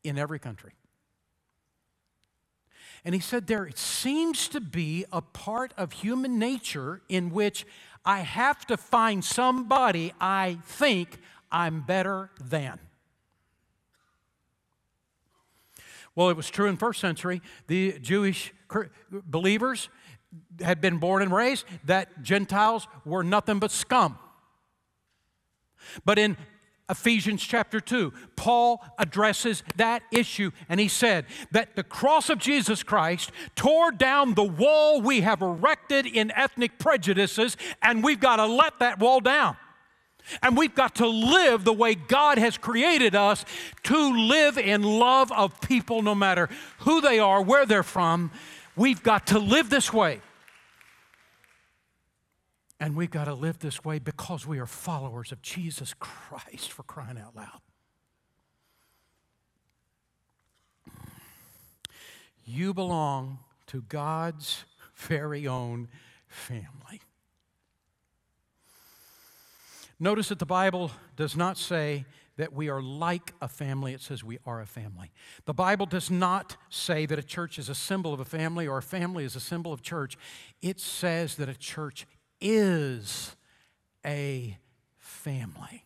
in 0.02 0.16
every 0.16 0.38
country. 0.38 0.72
And 3.04 3.14
he 3.14 3.20
said, 3.20 3.46
There 3.46 3.70
seems 3.74 4.48
to 4.48 4.60
be 4.60 5.04
a 5.12 5.20
part 5.20 5.74
of 5.76 5.92
human 5.92 6.38
nature 6.38 7.02
in 7.10 7.28
which 7.28 7.66
I 8.02 8.20
have 8.20 8.66
to 8.68 8.78
find 8.78 9.22
somebody 9.22 10.14
I 10.18 10.58
think 10.64 11.18
I'm 11.52 11.82
better 11.82 12.30
than. 12.42 12.78
Well, 16.14 16.30
it 16.30 16.36
was 16.36 16.48
true 16.48 16.68
in 16.68 16.78
first 16.78 16.98
century. 16.98 17.42
The 17.66 17.98
Jewish 17.98 18.54
believers 19.10 19.90
had 20.60 20.80
been 20.80 20.96
born 20.96 21.20
and 21.20 21.30
raised 21.30 21.66
that 21.84 22.22
Gentiles 22.22 22.88
were 23.04 23.22
nothing 23.22 23.58
but 23.58 23.70
scum. 23.70 24.18
But 26.06 26.18
in 26.18 26.36
Ephesians 26.90 27.42
chapter 27.42 27.80
2, 27.80 28.12
Paul 28.36 28.84
addresses 28.98 29.62
that 29.76 30.02
issue 30.12 30.50
and 30.68 30.78
he 30.78 30.88
said 30.88 31.24
that 31.50 31.76
the 31.76 31.82
cross 31.82 32.28
of 32.28 32.38
Jesus 32.38 32.82
Christ 32.82 33.32
tore 33.56 33.90
down 33.90 34.34
the 34.34 34.44
wall 34.44 35.00
we 35.00 35.22
have 35.22 35.40
erected 35.40 36.06
in 36.06 36.30
ethnic 36.32 36.78
prejudices, 36.78 37.56
and 37.80 38.04
we've 38.04 38.20
got 38.20 38.36
to 38.36 38.46
let 38.46 38.78
that 38.80 38.98
wall 38.98 39.20
down. 39.20 39.56
And 40.42 40.56
we've 40.56 40.74
got 40.74 40.96
to 40.96 41.06
live 41.06 41.64
the 41.64 41.72
way 41.72 41.94
God 41.94 42.38
has 42.38 42.56
created 42.58 43.14
us 43.14 43.44
to 43.84 44.26
live 44.28 44.56
in 44.56 44.82
love 44.82 45.30
of 45.32 45.60
people 45.60 46.02
no 46.02 46.14
matter 46.14 46.48
who 46.80 47.00
they 47.00 47.18
are, 47.18 47.42
where 47.42 47.66
they're 47.66 47.82
from. 47.82 48.30
We've 48.76 49.02
got 49.02 49.26
to 49.28 49.38
live 49.38 49.70
this 49.70 49.92
way. 49.92 50.20
And 52.80 52.96
we've 52.96 53.10
got 53.10 53.24
to 53.24 53.34
live 53.34 53.60
this 53.60 53.84
way 53.84 53.98
because 53.98 54.46
we 54.46 54.58
are 54.58 54.66
followers 54.66 55.32
of 55.32 55.40
Jesus 55.42 55.94
Christ 55.98 56.72
for 56.72 56.82
crying 56.82 57.18
out 57.18 57.34
loud. 57.36 57.60
You 62.44 62.74
belong 62.74 63.38
to 63.68 63.82
God's 63.82 64.64
very 64.94 65.46
own 65.46 65.88
family. 66.26 67.00
Notice 69.98 70.28
that 70.28 70.38
the 70.38 70.46
Bible 70.46 70.90
does 71.16 71.36
not 71.36 71.56
say 71.56 72.04
that 72.36 72.52
we 72.52 72.68
are 72.68 72.82
like 72.82 73.32
a 73.40 73.48
family, 73.48 73.94
it 73.94 74.00
says 74.00 74.24
we 74.24 74.38
are 74.44 74.60
a 74.60 74.66
family. 74.66 75.12
The 75.44 75.54
Bible 75.54 75.86
does 75.86 76.10
not 76.10 76.56
say 76.68 77.06
that 77.06 77.18
a 77.18 77.22
church 77.22 77.60
is 77.60 77.68
a 77.68 77.74
symbol 77.74 78.12
of 78.12 78.18
a 78.18 78.24
family 78.24 78.66
or 78.66 78.78
a 78.78 78.82
family 78.82 79.24
is 79.24 79.36
a 79.36 79.40
symbol 79.40 79.72
of 79.72 79.82
church. 79.82 80.18
It 80.60 80.80
says 80.80 81.36
that 81.36 81.48
a 81.48 81.54
church 81.54 82.06
is 82.40 83.36
a 84.04 84.58
family. 84.98 85.84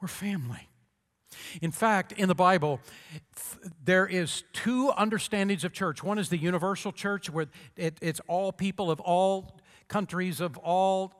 We're 0.00 0.08
family. 0.08 0.68
In 1.60 1.70
fact, 1.70 2.12
in 2.12 2.28
the 2.28 2.34
Bible, 2.34 2.80
there 3.84 4.06
is 4.06 4.44
two 4.52 4.90
understandings 4.96 5.64
of 5.64 5.72
church. 5.72 6.02
One 6.02 6.18
is 6.18 6.28
the 6.28 6.36
universal 6.36 6.92
church, 6.92 7.30
where 7.30 7.46
it, 7.76 7.98
it's 8.00 8.20
all 8.26 8.52
people 8.52 8.90
of 8.90 9.00
all 9.00 9.60
countries, 9.88 10.40
of 10.40 10.56
all 10.58 11.12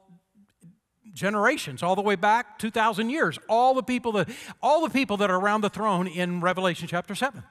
generations, 1.12 1.82
all 1.82 1.96
the 1.96 2.02
way 2.02 2.16
back 2.16 2.58
2,000 2.58 3.10
years. 3.10 3.38
All 3.48 3.74
the 3.74 3.82
people 3.82 4.12
that, 4.12 4.28
all 4.62 4.82
the 4.82 4.90
people 4.90 5.16
that 5.18 5.30
are 5.30 5.38
around 5.38 5.62
the 5.62 5.70
throne 5.70 6.06
in 6.06 6.40
Revelation 6.40 6.88
chapter 6.88 7.14
7. 7.14 7.42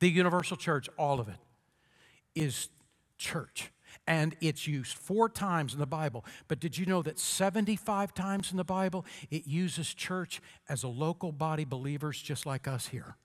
The 0.00 0.10
universal 0.10 0.56
church, 0.56 0.88
all 0.98 1.20
of 1.20 1.28
it, 1.28 1.36
is 2.34 2.68
church 3.18 3.70
and 4.06 4.36
it's 4.40 4.66
used 4.66 4.96
four 4.96 5.28
times 5.28 5.72
in 5.72 5.80
the 5.80 5.86
Bible. 5.86 6.24
But 6.48 6.60
did 6.60 6.78
you 6.78 6.86
know 6.86 7.02
that 7.02 7.18
75 7.18 8.14
times 8.14 8.50
in 8.50 8.56
the 8.56 8.64
Bible 8.64 9.04
it 9.30 9.46
uses 9.46 9.92
church 9.92 10.40
as 10.68 10.82
a 10.82 10.88
local 10.88 11.32
body 11.32 11.64
believers 11.64 12.20
just 12.20 12.46
like 12.46 12.68
us 12.68 12.88
here? 12.88 13.16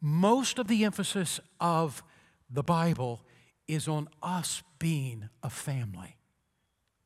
Most 0.00 0.58
of 0.58 0.66
the 0.66 0.84
emphasis 0.84 1.38
of 1.60 2.02
the 2.50 2.62
Bible 2.62 3.22
is 3.68 3.86
on 3.86 4.08
us 4.22 4.62
being 4.78 5.28
a 5.42 5.50
family 5.50 6.16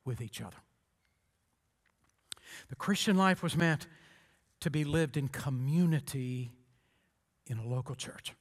with 0.04 0.20
each 0.20 0.40
other. 0.40 0.56
The 2.68 2.76
Christian 2.76 3.16
life 3.16 3.42
was 3.42 3.56
meant 3.56 3.86
to 4.60 4.70
be 4.70 4.84
lived 4.84 5.16
in 5.16 5.28
community 5.28 6.52
in 7.46 7.58
a 7.58 7.66
local 7.66 7.94
church. 7.94 8.32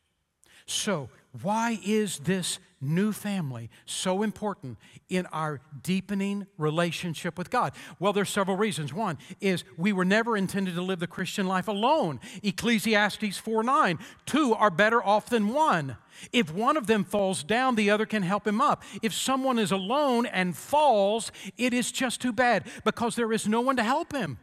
So, 0.65 1.09
why 1.41 1.79
is 1.85 2.19
this 2.19 2.59
new 2.81 3.11
family 3.11 3.69
so 3.85 4.23
important 4.23 4.77
in 5.09 5.25
our 5.27 5.59
deepening 5.83 6.47
relationship 6.57 7.37
with 7.37 7.49
God? 7.49 7.73
Well, 7.99 8.13
there's 8.13 8.29
several 8.29 8.57
reasons. 8.57 8.93
One 8.93 9.17
is 9.41 9.63
we 9.77 9.93
were 9.93 10.05
never 10.05 10.37
intended 10.37 10.75
to 10.75 10.81
live 10.81 10.99
the 10.99 11.07
Christian 11.07 11.47
life 11.47 11.67
alone. 11.67 12.19
Ecclesiastes 12.41 13.37
4 13.37 13.63
9. 13.63 13.99
Two 14.25 14.53
are 14.53 14.71
better 14.71 15.03
off 15.03 15.29
than 15.29 15.49
one. 15.49 15.97
If 16.31 16.53
one 16.53 16.77
of 16.77 16.87
them 16.87 17.03
falls 17.03 17.43
down, 17.43 17.75
the 17.75 17.89
other 17.89 18.05
can 18.05 18.23
help 18.23 18.47
him 18.47 18.61
up. 18.61 18.83
If 19.01 19.13
someone 19.13 19.59
is 19.59 19.71
alone 19.71 20.25
and 20.25 20.55
falls, 20.55 21.31
it 21.57 21.73
is 21.73 21.91
just 21.91 22.21
too 22.21 22.31
bad 22.31 22.65
because 22.85 23.15
there 23.15 23.33
is 23.33 23.47
no 23.47 23.61
one 23.61 23.75
to 23.75 23.83
help 23.83 24.13
him. 24.13 24.39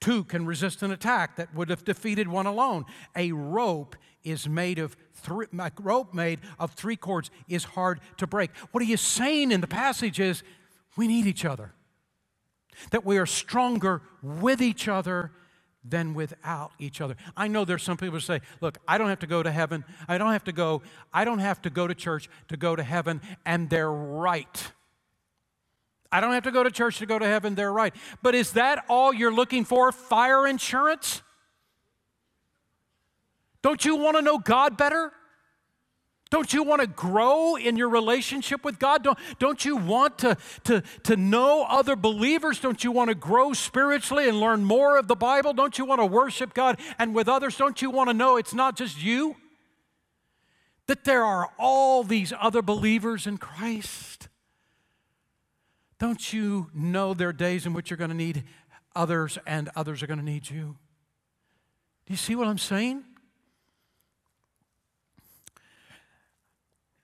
Two 0.00 0.24
can 0.24 0.46
resist 0.46 0.82
an 0.82 0.90
attack 0.90 1.36
that 1.36 1.54
would 1.54 1.68
have 1.70 1.84
defeated 1.84 2.26
one 2.26 2.46
alone. 2.46 2.86
A 3.14 3.30
rope 3.30 3.94
is 4.24 4.48
made 4.48 4.78
of 4.78 4.96
three, 5.14 5.46
a 5.58 5.72
rope 5.80 6.14
made 6.14 6.40
of 6.58 6.72
three 6.72 6.96
cords 6.96 7.30
is 7.48 7.64
hard 7.64 8.00
to 8.18 8.26
break. 8.26 8.50
What 8.72 8.84
he 8.84 8.92
is 8.92 9.00
saying 9.00 9.52
in 9.52 9.60
the 9.60 9.66
passage 9.66 10.20
is 10.20 10.42
we 10.96 11.06
need 11.06 11.26
each 11.26 11.44
other. 11.44 11.72
That 12.90 13.04
we 13.04 13.18
are 13.18 13.26
stronger 13.26 14.02
with 14.22 14.62
each 14.62 14.88
other 14.88 15.32
than 15.84 16.14
without 16.14 16.72
each 16.78 17.00
other. 17.00 17.16
I 17.36 17.48
know 17.48 17.64
there's 17.64 17.82
some 17.82 17.96
people 17.96 18.14
who 18.14 18.20
say, 18.20 18.40
look, 18.60 18.78
I 18.86 18.98
don't 18.98 19.08
have 19.08 19.18
to 19.20 19.26
go 19.26 19.42
to 19.42 19.50
heaven. 19.50 19.84
I 20.06 20.16
don't 20.16 20.32
have 20.32 20.44
to 20.44 20.52
go, 20.52 20.82
I 21.12 21.24
don't 21.24 21.40
have 21.40 21.60
to 21.62 21.70
go 21.70 21.86
to 21.86 21.94
church 21.94 22.28
to 22.48 22.56
go 22.56 22.76
to 22.76 22.82
heaven, 22.82 23.20
and 23.44 23.68
they're 23.68 23.92
right. 23.92 24.72
I 26.10 26.20
don't 26.20 26.32
have 26.32 26.44
to 26.44 26.50
go 26.50 26.62
to 26.62 26.70
church 26.70 26.98
to 26.98 27.06
go 27.06 27.18
to 27.18 27.26
heaven, 27.26 27.54
they're 27.54 27.72
right. 27.72 27.94
But 28.22 28.34
is 28.34 28.52
that 28.52 28.84
all 28.88 29.12
you're 29.12 29.32
looking 29.32 29.64
for? 29.64 29.90
Fire 29.92 30.46
insurance? 30.46 31.22
Don't 33.62 33.84
you 33.84 33.96
want 33.96 34.16
to 34.16 34.22
know 34.22 34.38
God 34.38 34.76
better? 34.76 35.12
Don't 36.32 36.50
you 36.54 36.62
want 36.62 36.80
to 36.80 36.86
grow 36.86 37.56
in 37.56 37.76
your 37.76 37.90
relationship 37.90 38.64
with 38.64 38.78
God? 38.78 39.04
Don't, 39.04 39.18
don't 39.38 39.66
you 39.66 39.76
want 39.76 40.16
to, 40.20 40.38
to, 40.64 40.82
to 41.02 41.14
know 41.14 41.66
other 41.68 41.94
believers? 41.94 42.58
Don't 42.58 42.82
you 42.82 42.90
want 42.90 43.08
to 43.08 43.14
grow 43.14 43.52
spiritually 43.52 44.30
and 44.30 44.40
learn 44.40 44.64
more 44.64 44.96
of 44.96 45.08
the 45.08 45.14
Bible? 45.14 45.52
Don't 45.52 45.76
you 45.76 45.84
want 45.84 46.00
to 46.00 46.06
worship 46.06 46.54
God 46.54 46.80
and 46.98 47.14
with 47.14 47.28
others? 47.28 47.58
Don't 47.58 47.82
you 47.82 47.90
want 47.90 48.08
to 48.08 48.14
know 48.14 48.38
it's 48.38 48.54
not 48.54 48.78
just 48.78 49.02
you? 49.02 49.36
That 50.86 51.04
there 51.04 51.22
are 51.22 51.50
all 51.58 52.02
these 52.02 52.32
other 52.40 52.62
believers 52.62 53.26
in 53.26 53.36
Christ. 53.36 54.28
Don't 55.98 56.32
you 56.32 56.70
know 56.72 57.12
there 57.12 57.28
are 57.28 57.34
days 57.34 57.66
in 57.66 57.74
which 57.74 57.90
you're 57.90 57.98
going 57.98 58.08
to 58.08 58.16
need 58.16 58.44
others 58.96 59.36
and 59.46 59.68
others 59.76 60.02
are 60.02 60.06
going 60.06 60.18
to 60.18 60.24
need 60.24 60.48
you? 60.48 60.76
Do 62.06 62.14
you 62.14 62.16
see 62.16 62.34
what 62.34 62.48
I'm 62.48 62.56
saying? 62.56 63.04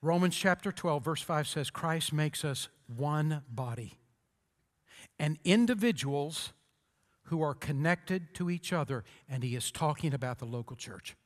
Romans 0.00 0.36
chapter 0.36 0.70
12, 0.70 1.04
verse 1.04 1.22
5 1.22 1.48
says, 1.48 1.70
Christ 1.70 2.12
makes 2.12 2.44
us 2.44 2.68
one 2.86 3.42
body. 3.50 3.98
And 5.18 5.38
individuals 5.44 6.52
who 7.24 7.42
are 7.42 7.54
connected 7.54 8.34
to 8.34 8.48
each 8.48 8.72
other, 8.72 9.04
and 9.28 9.42
he 9.42 9.56
is 9.56 9.70
talking 9.70 10.14
about 10.14 10.38
the 10.38 10.44
local 10.44 10.76
church. 10.76 11.16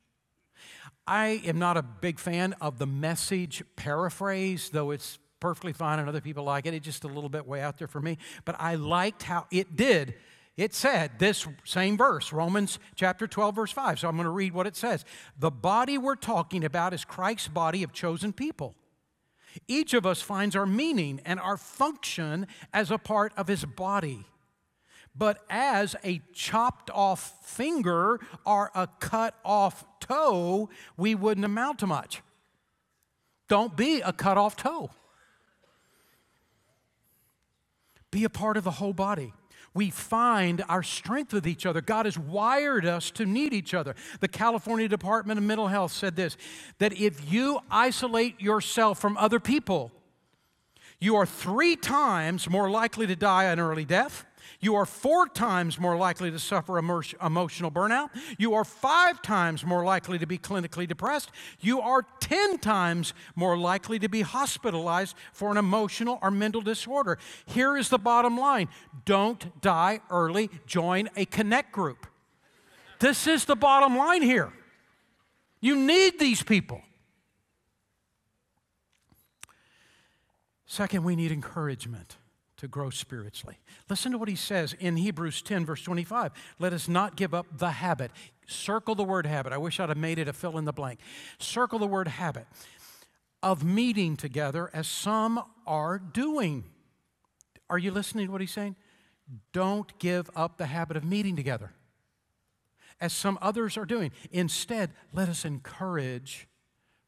I 1.07 1.43
am 1.45 1.59
not 1.59 1.77
a 1.77 1.83
big 1.83 2.19
fan 2.19 2.55
of 2.61 2.79
the 2.79 2.87
message 2.87 3.63
paraphrase, 3.77 4.71
though 4.71 4.91
it's 4.91 5.19
perfectly 5.41 5.73
fine 5.73 5.99
and 5.99 6.09
other 6.09 6.21
people 6.21 6.45
like 6.45 6.67
it. 6.67 6.75
It's 6.75 6.85
just 6.85 7.05
a 7.05 7.09
little 7.09 7.29
bit 7.29 7.47
way 7.47 7.61
out 7.61 7.77
there 7.79 7.89
for 7.89 8.01
me. 8.01 8.19
But 8.45 8.57
I 8.59 8.77
liked 8.77 9.25
how 9.25 9.47
it 9.51 9.77
did 9.77 10.15
it 10.57 10.75
said 10.75 11.19
this 11.19 11.47
same 11.65 11.97
verse, 11.97 12.33
Romans 12.33 12.79
chapter 12.95 13.27
12, 13.27 13.55
verse 13.55 13.73
5. 13.73 14.01
So 14.01 14.09
I'm 14.09 14.17
going 14.17 14.25
to 14.25 14.31
read 14.31 14.53
what 14.53 14.67
it 14.67 14.77
says. 14.77 15.05
The 15.39 15.51
body 15.51 15.97
we're 15.97 16.15
talking 16.15 16.65
about 16.65 16.93
is 16.93 17.05
Christ's 17.05 17.49
body 17.49 17.83
of 17.83 17.93
chosen 17.93 18.33
people. 18.33 18.75
Each 19.67 19.95
of 19.95 20.07
us 20.07 20.21
finds 20.21 20.55
our 20.55 20.67
meaning 20.67 21.21
and 21.25 21.41
our 21.41 21.57
function 21.57 22.47
as 22.73 22.91
a 22.91 22.99
part 22.99 23.33
of 23.37 23.49
his 23.49 23.65
body. 23.65 24.27
But 25.15 25.39
as 25.49 25.95
a 26.05 26.21
chopped 26.33 26.91
off 26.91 27.47
finger 27.47 28.19
or 28.47 28.71
a 28.75 28.89
cut 28.99 29.35
off 29.45 29.85
toe, 30.01 30.71
we 30.97 31.15
wouldn't 31.15 31.45
amount 31.45 31.79
to 31.81 31.87
much. 31.87 32.23
Don't 33.49 33.77
be 33.77 34.01
a 34.01 34.13
cut 34.13 34.39
off 34.39 34.57
toe. 34.57 34.91
Be 38.11 38.25
a 38.25 38.31
part 38.31 38.57
of 38.57 38.65
the 38.65 38.71
whole 38.73 38.93
body 38.93 39.33
we 39.75 39.91
find 39.91 40.65
our 40.69 40.83
strength 40.83 41.33
with 41.33 41.47
each 41.47 41.65
other. 41.65 41.81
God 41.81 42.07
has 42.07 42.19
wired 42.19 42.85
us 42.85 43.11
to 43.13 43.25
need 43.25 43.53
each 43.53 43.75
other. 43.75 43.95
The 44.21 44.29
California 44.29 44.89
Department 44.89 45.39
of 45.39 45.45
Mental 45.45 45.69
Health 45.69 45.93
said 45.93 46.17
this 46.17 46.37
that 46.79 46.93
if 46.93 47.33
you 47.33 47.61
isolate 47.71 48.41
yourself 48.41 48.99
from 48.99 49.17
other 49.17 49.41
people, 49.41 49.91
you 51.01 51.17
are 51.17 51.27
three 51.27 51.75
times 51.75 52.49
more 52.49 52.71
likely 52.71 53.07
to 53.07 53.17
die 53.17 53.45
an 53.45 53.59
early 53.59 53.85
death 53.85 54.25
you 54.61 54.75
are 54.75 54.87
four 54.87 55.27
times 55.29 55.79
more 55.79 55.97
likely 55.97 56.31
to 56.31 56.39
suffer 56.39 56.79
emotional 56.79 57.71
burnout. 57.71 58.11
You 58.39 58.55
are 58.55 58.65
five 58.65 59.21
times 59.23 59.65
more 59.65 59.85
likely 59.85 60.19
to 60.19 60.27
be 60.27 60.39
clinically 60.39 60.87
depressed. 60.87 61.31
You 61.61 61.81
are 61.81 62.05
10 62.21 62.59
times 62.59 63.15
more 63.35 63.57
likely 63.57 63.99
to 63.99 64.09
be 64.09 64.23
hospitalized 64.23 65.17
for 65.33 65.51
an 65.51 65.57
emotional 65.57 66.19
or 66.23 66.31
mental 66.31 66.61
disorder. 66.61 67.19
Here 67.47 67.77
is 67.77 67.89
the 67.89 67.99
bottom 67.99 68.39
line 68.39 68.69
don't 69.05 69.61
die 69.61 70.01
early, 70.11 70.51
join 70.67 71.09
a 71.17 71.25
connect 71.25 71.73
group. 71.73 72.07
This 73.01 73.27
is 73.27 73.45
the 73.45 73.57
bottom 73.57 73.97
line 73.97 74.23
here. 74.23 74.53
You 75.61 75.77
need 75.77 76.19
these 76.19 76.43
people. 76.43 76.83
Second, 80.67 81.05
we 81.05 81.17
need 81.17 81.33
encouragement 81.33 82.17
to 82.63 82.69
grow 82.69 82.91
spiritually. 82.91 83.59
Listen 83.91 84.13
to 84.13 84.19
what 84.19 84.29
he 84.29 84.37
says 84.37 84.73
in 84.79 84.97
Hebrews 84.97 85.43
10, 85.43 85.67
verse 85.67 85.83
25. 85.83 86.31
Let 86.61 86.73
us 86.73 86.87
not 86.87 87.17
give 87.17 87.35
up 87.35 87.59
the 87.59 87.73
habit. 87.73 88.13
Circle 88.47 88.95
the 88.95 89.03
word 89.03 89.27
habit. 89.27 89.53
I 89.53 89.59
wish 89.59 89.81
I'd 89.81 89.89
have 89.89 89.99
made 89.99 90.21
it 90.21 90.29
a 90.29 90.33
fill 90.33 90.57
in 90.59 90.65
the 90.65 90.73
blank. 90.73 91.01
Circle 91.39 91.81
the 91.81 91.89
word 91.89 92.07
habit 92.07 92.47
of 93.43 93.65
meeting 93.65 94.17
together 94.17 94.71
as 94.73 94.87
some 94.87 95.43
are 95.67 95.99
doing. 95.99 96.63
Are 97.69 97.79
you 97.79 97.91
listening 97.91 98.27
to 98.27 98.33
what 98.33 98.41
he's 98.41 98.53
saying? 98.53 98.77
Don't 99.53 99.99
give 99.99 100.31
up 100.37 100.57
the 100.57 100.67
habit 100.67 100.97
of 100.97 101.03
meeting 101.03 101.35
together 101.35 101.73
as 103.01 103.13
some 103.13 103.41
others 103.43 103.77
are 103.77 103.87
doing. 103.87 104.13
Instead, 104.31 104.93
let 105.13 105.29
us 105.29 105.45
encourage 105.45 106.47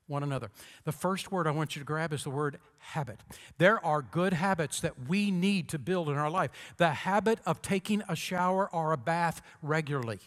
one 0.06 0.22
another. 0.22 0.50
The 0.84 0.92
first 0.92 1.32
word 1.32 1.46
I 1.46 1.50
want 1.50 1.74
you 1.74 1.80
to 1.80 1.86
grab 1.86 2.12
is 2.12 2.24
the 2.24 2.30
word 2.30 2.58
habit. 2.78 3.20
There 3.58 3.84
are 3.84 4.02
good 4.02 4.32
habits 4.32 4.80
that 4.80 5.08
we 5.08 5.30
need 5.30 5.68
to 5.70 5.78
build 5.78 6.08
in 6.08 6.16
our 6.16 6.30
life. 6.30 6.50
The 6.76 6.90
habit 6.90 7.38
of 7.46 7.62
taking 7.62 8.02
a 8.08 8.14
shower 8.14 8.68
or 8.70 8.92
a 8.92 8.96
bath 8.96 9.40
regularly. 9.62 10.20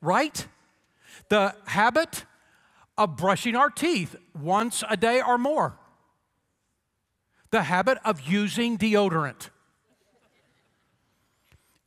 Right? 0.00 0.46
The 1.28 1.54
habit 1.66 2.24
of 2.98 3.16
brushing 3.16 3.54
our 3.54 3.70
teeth 3.70 4.16
once 4.40 4.82
a 4.88 4.96
day 4.96 5.22
or 5.22 5.38
more. 5.38 5.78
The 7.50 7.62
habit 7.62 7.98
of 8.04 8.22
using 8.22 8.76
deodorant. 8.76 9.50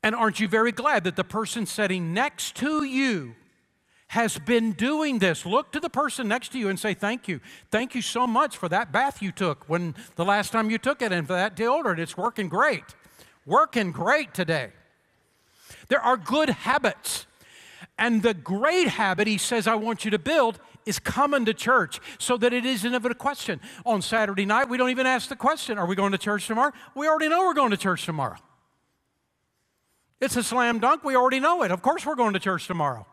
And 0.01 0.15
aren't 0.15 0.39
you 0.39 0.47
very 0.47 0.71
glad 0.71 1.03
that 1.03 1.17
the 1.17 1.25
person 1.25 1.65
sitting 1.65 2.13
next 2.13 2.55
to 2.57 2.83
you 2.83 3.35
has 4.09 4.39
been 4.39 4.71
doing 4.71 5.19
this. 5.19 5.45
Look 5.45 5.71
to 5.71 5.79
the 5.79 5.89
person 5.89 6.27
next 6.27 6.51
to 6.53 6.59
you 6.59 6.67
and 6.69 6.79
say, 6.79 6.93
Thank 6.93 7.27
you. 7.27 7.39
Thank 7.69 7.93
you 7.93 8.01
so 8.01 8.25
much 8.25 8.57
for 8.57 8.67
that 8.69 8.91
bath 8.91 9.21
you 9.21 9.31
took 9.31 9.69
when 9.69 9.95
the 10.15 10.25
last 10.25 10.51
time 10.51 10.71
you 10.71 10.77
took 10.77 11.01
it 11.01 11.11
and 11.11 11.27
for 11.27 11.33
that 11.33 11.55
deodorant. 11.55 11.99
It's 11.99 12.17
working 12.17 12.49
great. 12.49 12.83
Working 13.45 13.91
great 13.91 14.33
today. 14.33 14.71
There 15.89 16.01
are 16.01 16.17
good 16.17 16.49
habits. 16.49 17.27
And 17.99 18.23
the 18.23 18.33
great 18.33 18.87
habit 18.87 19.27
he 19.27 19.37
says, 19.37 19.67
I 19.67 19.75
want 19.75 20.05
you 20.05 20.11
to 20.11 20.19
build 20.19 20.59
is 20.85 20.97
coming 20.97 21.45
to 21.45 21.53
church 21.53 21.99
so 22.17 22.35
that 22.37 22.51
it 22.51 22.65
isn't 22.65 22.93
even 22.93 23.11
a 23.11 23.15
question. 23.15 23.59
On 23.85 24.01
Saturday 24.01 24.45
night, 24.45 24.69
we 24.69 24.77
don't 24.77 24.89
even 24.89 25.05
ask 25.05 25.29
the 25.29 25.35
question, 25.35 25.77
Are 25.77 25.85
we 25.85 25.95
going 25.95 26.13
to 26.13 26.17
church 26.17 26.47
tomorrow? 26.47 26.71
We 26.95 27.07
already 27.07 27.29
know 27.29 27.41
we're 27.41 27.53
going 27.53 27.71
to 27.71 27.77
church 27.77 28.05
tomorrow. 28.05 28.37
It's 30.19 30.35
a 30.35 30.41
slam 30.41 30.79
dunk. 30.79 31.03
We 31.03 31.15
already 31.15 31.39
know 31.39 31.61
it. 31.61 31.69
Of 31.69 31.83
course, 31.83 32.07
we're 32.07 32.15
going 32.15 32.33
to 32.33 32.39
church 32.39 32.65
tomorrow. 32.65 33.05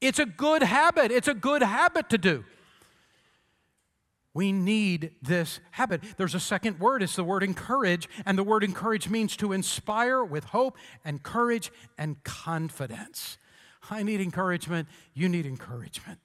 It's 0.00 0.18
a 0.18 0.26
good 0.26 0.62
habit. 0.62 1.10
It's 1.10 1.28
a 1.28 1.34
good 1.34 1.62
habit 1.62 2.10
to 2.10 2.18
do. 2.18 2.44
We 4.36 4.52
need 4.52 5.12
this 5.22 5.60
habit. 5.70 6.02
There's 6.18 6.34
a 6.34 6.40
second 6.40 6.78
word, 6.78 7.02
it's 7.02 7.16
the 7.16 7.24
word 7.24 7.42
encourage, 7.42 8.06
and 8.26 8.36
the 8.36 8.44
word 8.44 8.64
encourage 8.64 9.08
means 9.08 9.34
to 9.38 9.52
inspire 9.52 10.22
with 10.22 10.44
hope 10.44 10.76
and 11.06 11.22
courage 11.22 11.72
and 11.96 12.22
confidence. 12.22 13.38
I 13.90 14.02
need 14.02 14.20
encouragement, 14.20 14.88
you 15.14 15.30
need 15.30 15.46
encouragement. 15.46 16.18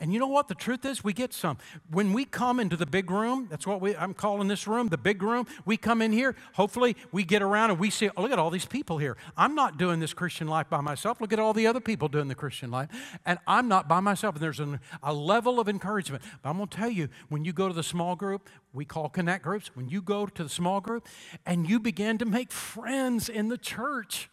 And 0.00 0.12
you 0.12 0.18
know 0.18 0.26
what? 0.26 0.48
The 0.48 0.54
truth 0.54 0.84
is, 0.84 1.02
we 1.02 1.12
get 1.12 1.32
some. 1.32 1.58
When 1.90 2.12
we 2.12 2.24
come 2.24 2.60
into 2.60 2.76
the 2.76 2.86
big 2.86 3.10
room, 3.10 3.46
that's 3.50 3.66
what 3.66 3.80
we, 3.80 3.94
I'm 3.96 4.14
calling 4.14 4.48
this 4.48 4.66
room, 4.66 4.88
the 4.88 4.98
big 4.98 5.22
room, 5.22 5.46
we 5.64 5.76
come 5.76 6.02
in 6.02 6.12
here, 6.12 6.34
hopefully 6.54 6.96
we 7.12 7.24
get 7.24 7.42
around 7.42 7.70
and 7.70 7.78
we 7.78 7.90
see, 7.90 8.10
oh, 8.16 8.22
look 8.22 8.32
at 8.32 8.38
all 8.38 8.50
these 8.50 8.66
people 8.66 8.98
here. 8.98 9.16
I'm 9.36 9.54
not 9.54 9.78
doing 9.78 10.00
this 10.00 10.14
Christian 10.14 10.48
life 10.48 10.68
by 10.68 10.80
myself. 10.80 11.20
Look 11.20 11.32
at 11.32 11.38
all 11.38 11.52
the 11.52 11.66
other 11.66 11.80
people 11.80 12.08
doing 12.08 12.28
the 12.28 12.34
Christian 12.34 12.70
life. 12.70 12.88
And 13.24 13.38
I'm 13.46 13.68
not 13.68 13.88
by 13.88 14.00
myself. 14.00 14.34
And 14.34 14.42
there's 14.42 14.60
an, 14.60 14.80
a 15.02 15.12
level 15.12 15.60
of 15.60 15.68
encouragement. 15.68 16.22
But 16.42 16.50
I'm 16.50 16.56
going 16.56 16.68
to 16.68 16.76
tell 16.76 16.90
you, 16.90 17.08
when 17.28 17.44
you 17.44 17.52
go 17.52 17.68
to 17.68 17.74
the 17.74 17.82
small 17.82 18.16
group, 18.16 18.48
we 18.72 18.84
call 18.84 19.08
connect 19.08 19.44
groups, 19.44 19.70
when 19.74 19.88
you 19.88 20.02
go 20.02 20.26
to 20.26 20.42
the 20.42 20.48
small 20.48 20.80
group 20.80 21.06
and 21.46 21.68
you 21.68 21.78
begin 21.78 22.18
to 22.18 22.24
make 22.24 22.50
friends 22.50 23.28
in 23.28 23.48
the 23.48 23.58
church, 23.58 24.28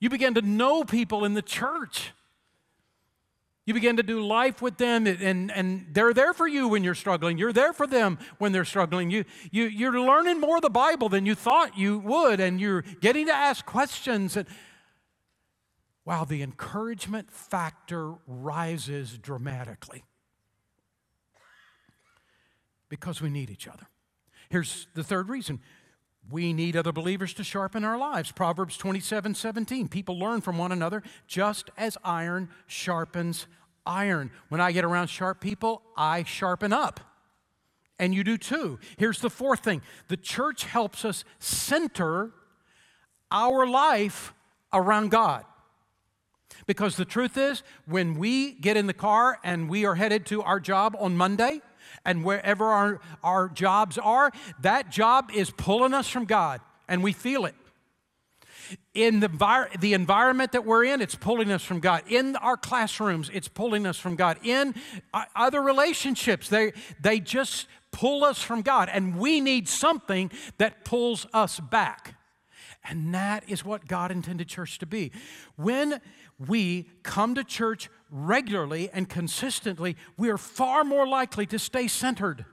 you 0.00 0.10
begin 0.10 0.34
to 0.34 0.42
know 0.42 0.84
people 0.84 1.24
in 1.24 1.34
the 1.34 1.42
church. 1.42 2.12
You 3.66 3.74
begin 3.74 3.96
to 3.96 4.04
do 4.04 4.24
life 4.24 4.62
with 4.62 4.76
them, 4.76 5.08
and, 5.08 5.50
and 5.50 5.86
they're 5.90 6.14
there 6.14 6.32
for 6.32 6.46
you 6.46 6.68
when 6.68 6.84
you're 6.84 6.94
struggling. 6.94 7.36
You're 7.36 7.52
there 7.52 7.72
for 7.72 7.88
them 7.88 8.16
when 8.38 8.52
they're 8.52 8.64
struggling. 8.64 9.10
You, 9.10 9.24
you, 9.50 9.64
you're 9.64 10.00
learning 10.00 10.40
more 10.40 10.56
of 10.56 10.62
the 10.62 10.70
Bible 10.70 11.08
than 11.08 11.26
you 11.26 11.34
thought 11.34 11.76
you 11.76 11.98
would, 11.98 12.38
and 12.38 12.60
you're 12.60 12.82
getting 13.00 13.26
to 13.26 13.32
ask 13.32 13.66
questions. 13.66 14.36
And 14.36 14.46
wow, 16.04 16.24
the 16.24 16.42
encouragement 16.42 17.32
factor 17.32 18.14
rises 18.28 19.18
dramatically 19.18 20.04
because 22.88 23.20
we 23.20 23.30
need 23.30 23.50
each 23.50 23.66
other. 23.66 23.88
Here's 24.48 24.86
the 24.94 25.02
third 25.02 25.28
reason 25.28 25.60
We 26.30 26.52
need 26.52 26.76
other 26.76 26.92
believers 26.92 27.32
to 27.34 27.44
sharpen 27.44 27.84
our 27.84 27.98
lives. 27.98 28.32
Proverbs 28.32 28.76
27 28.76 29.34
17. 29.34 29.88
People 29.88 30.18
learn 30.18 30.40
from 30.40 30.58
one 30.58 30.72
another 30.72 31.02
just 31.26 31.70
as 31.76 31.96
iron 32.04 32.48
sharpens 32.66 33.46
iron. 33.86 34.30
When 34.48 34.60
I 34.60 34.72
get 34.72 34.84
around 34.84 35.08
sharp 35.08 35.40
people, 35.40 35.82
I 35.96 36.24
sharpen 36.24 36.72
up. 36.72 37.00
And 37.98 38.14
you 38.14 38.24
do 38.24 38.36
too. 38.36 38.78
Here's 38.98 39.20
the 39.20 39.30
fourth 39.30 39.60
thing 39.60 39.82
the 40.08 40.16
church 40.16 40.64
helps 40.64 41.04
us 41.04 41.24
center 41.38 42.32
our 43.30 43.66
life 43.66 44.34
around 44.72 45.10
God. 45.10 45.44
Because 46.66 46.96
the 46.96 47.04
truth 47.04 47.36
is, 47.36 47.62
when 47.86 48.18
we 48.18 48.52
get 48.52 48.76
in 48.76 48.86
the 48.86 48.94
car 48.94 49.38
and 49.44 49.68
we 49.68 49.84
are 49.84 49.94
headed 49.94 50.26
to 50.26 50.42
our 50.42 50.58
job 50.58 50.96
on 50.98 51.16
Monday, 51.16 51.60
and 52.04 52.24
wherever 52.24 52.66
our, 52.66 53.00
our 53.22 53.48
jobs 53.48 53.98
are, 53.98 54.30
that 54.60 54.90
job 54.90 55.30
is 55.34 55.50
pulling 55.50 55.94
us 55.94 56.08
from 56.08 56.24
God, 56.24 56.60
and 56.88 57.02
we 57.02 57.12
feel 57.12 57.44
it. 57.44 57.54
In 58.94 59.20
the, 59.20 59.68
the 59.78 59.94
environment 59.94 60.52
that 60.52 60.64
we're 60.64 60.84
in, 60.84 61.00
it's 61.00 61.14
pulling 61.14 61.52
us 61.52 61.62
from 61.62 61.78
God. 61.78 62.02
In 62.08 62.34
our 62.36 62.56
classrooms, 62.56 63.30
it's 63.32 63.48
pulling 63.48 63.86
us 63.86 63.96
from 63.96 64.16
God. 64.16 64.38
In 64.42 64.74
other 65.36 65.62
relationships, 65.62 66.48
they, 66.48 66.72
they 67.00 67.20
just 67.20 67.68
pull 67.92 68.24
us 68.24 68.42
from 68.42 68.62
God. 68.62 68.88
And 68.92 69.16
we 69.16 69.40
need 69.40 69.68
something 69.68 70.32
that 70.58 70.84
pulls 70.84 71.26
us 71.32 71.60
back. 71.60 72.16
And 72.88 73.14
that 73.14 73.48
is 73.48 73.64
what 73.64 73.86
God 73.86 74.10
intended 74.10 74.48
church 74.48 74.78
to 74.80 74.86
be. 74.86 75.12
When 75.56 76.00
we 76.38 76.88
come 77.02 77.34
to 77.36 77.44
church 77.44 77.88
regularly 78.10 78.90
and 78.92 79.08
consistently, 79.08 79.96
we 80.16 80.30
are 80.30 80.38
far 80.38 80.84
more 80.84 81.06
likely 81.06 81.46
to 81.46 81.58
stay 81.58 81.88
centered. 81.88 82.44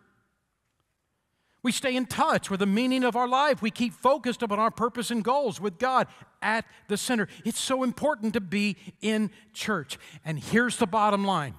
We 1.64 1.72
stay 1.72 1.96
in 1.96 2.06
touch 2.06 2.50
with 2.50 2.60
the 2.60 2.66
meaning 2.66 3.06
of 3.06 3.16
our 3.16 3.28
life. 3.28 3.62
We 3.62 3.72
keep 3.72 3.94
focused 3.94 4.44
upon 4.44 4.60
our 4.60 4.72
purpose 4.72 5.12
and 5.12 5.24
goals 5.24 5.62
with 5.62 5.80
God 5.80 6.08
at 6.42 6.66
the 6.90 6.98
center. 6.98 7.30
It's 7.46 7.60
so 7.60 7.84
important 7.84 8.34
to 8.34 8.42
be 8.42 8.76
in 9.02 9.32
church. 9.54 9.98
And 10.26 10.38
here's 10.38 10.76
the 10.78 10.86
bottom 10.86 11.24
line 11.24 11.56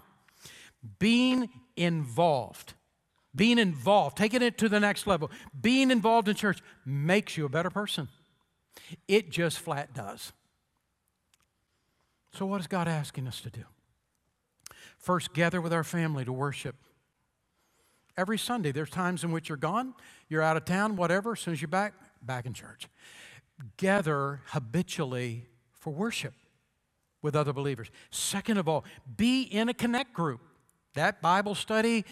being 0.98 1.48
involved, 1.76 2.74
being 3.35 3.59
involved, 3.59 4.18
taking 4.18 4.42
it 4.42 4.59
to 4.59 4.68
the 4.68 4.78
next 4.78 5.07
level, 5.07 5.30
being 5.59 5.90
involved 5.90 6.28
in 6.28 6.35
church 6.35 6.61
makes 6.85 7.38
you 7.38 7.46
a 7.46 7.48
better 7.48 7.70
person. 7.70 8.09
It 9.09 9.30
just 9.30 9.59
flat 9.59 9.94
does. 9.94 10.33
So, 12.35 12.44
what 12.44 12.61
is 12.61 12.66
God 12.66 12.88
asking 12.88 13.26
us 13.26 13.40
to 13.40 13.50
do? 13.50 13.64
First, 15.05 15.35
gather 15.35 15.61
with 15.61 15.75
our 15.75 15.85
family 15.85 16.25
to 16.25 16.33
worship. 16.33 16.77
Every 18.17 18.38
Sunday, 18.38 18.73
there's 18.73 18.88
times 18.88 19.23
in 19.23 19.33
which 19.33 19.51
you're 19.51 19.59
gone, 19.59 19.93
you're 20.31 20.40
out 20.40 20.57
of 20.57 20.64
town, 20.64 20.97
whatever. 20.97 21.33
As 21.33 21.40
soon 21.40 21.53
as 21.53 21.61
you're 21.61 21.69
back, 21.69 21.93
back 22.23 22.47
in 22.47 22.55
church. 22.55 22.88
Gather 23.77 24.40
habitually 24.47 25.45
for 25.73 25.93
worship 25.93 26.33
with 27.21 27.37
other 27.37 27.53
believers. 27.53 27.90
Second 28.11 28.57
of 28.57 28.67
all, 28.67 28.87
be 29.14 29.43
in 29.43 29.69
a 29.69 29.75
connect 29.75 30.14
group. 30.14 30.40
That 30.95 31.21
Bible 31.21 31.55
study 31.55 32.07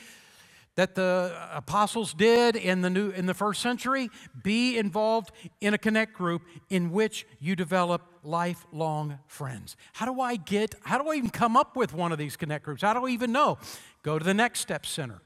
that 0.75 0.95
the 0.95 1.35
apostles 1.53 2.15
did 2.15 2.57
in 2.57 2.81
the 2.81 2.91
new 2.91 3.11
in 3.11 3.27
the 3.27 3.35
first 3.35 3.61
century 3.61 4.11
be 4.43 4.79
involved 4.79 5.31
in 5.61 5.75
a 5.75 5.79
connect 5.79 6.15
group 6.15 6.43
in 6.71 6.91
which 6.91 7.27
you 7.41 7.55
develop 7.55 8.03
lifelong 8.23 9.19
friends. 9.27 9.77
How 9.93 10.07
do 10.07 10.21
i 10.21 10.37
get 10.37 10.75
how 10.83 11.03
do 11.03 11.11
i 11.11 11.15
even 11.15 11.31
come 11.31 11.57
up 11.57 11.77
with 11.77 11.93
one 11.93 12.13
of 12.13 12.19
these 12.19 12.37
connect 12.37 12.65
groups? 12.65 12.83
How 12.83 12.95
do 12.95 13.07
i 13.07 13.11
even 13.11 13.33
know? 13.33 13.59
Go 14.03 14.19
to 14.19 14.25
the 14.25 14.35
next 14.35 14.61
step 14.61 14.87
center 14.87 15.21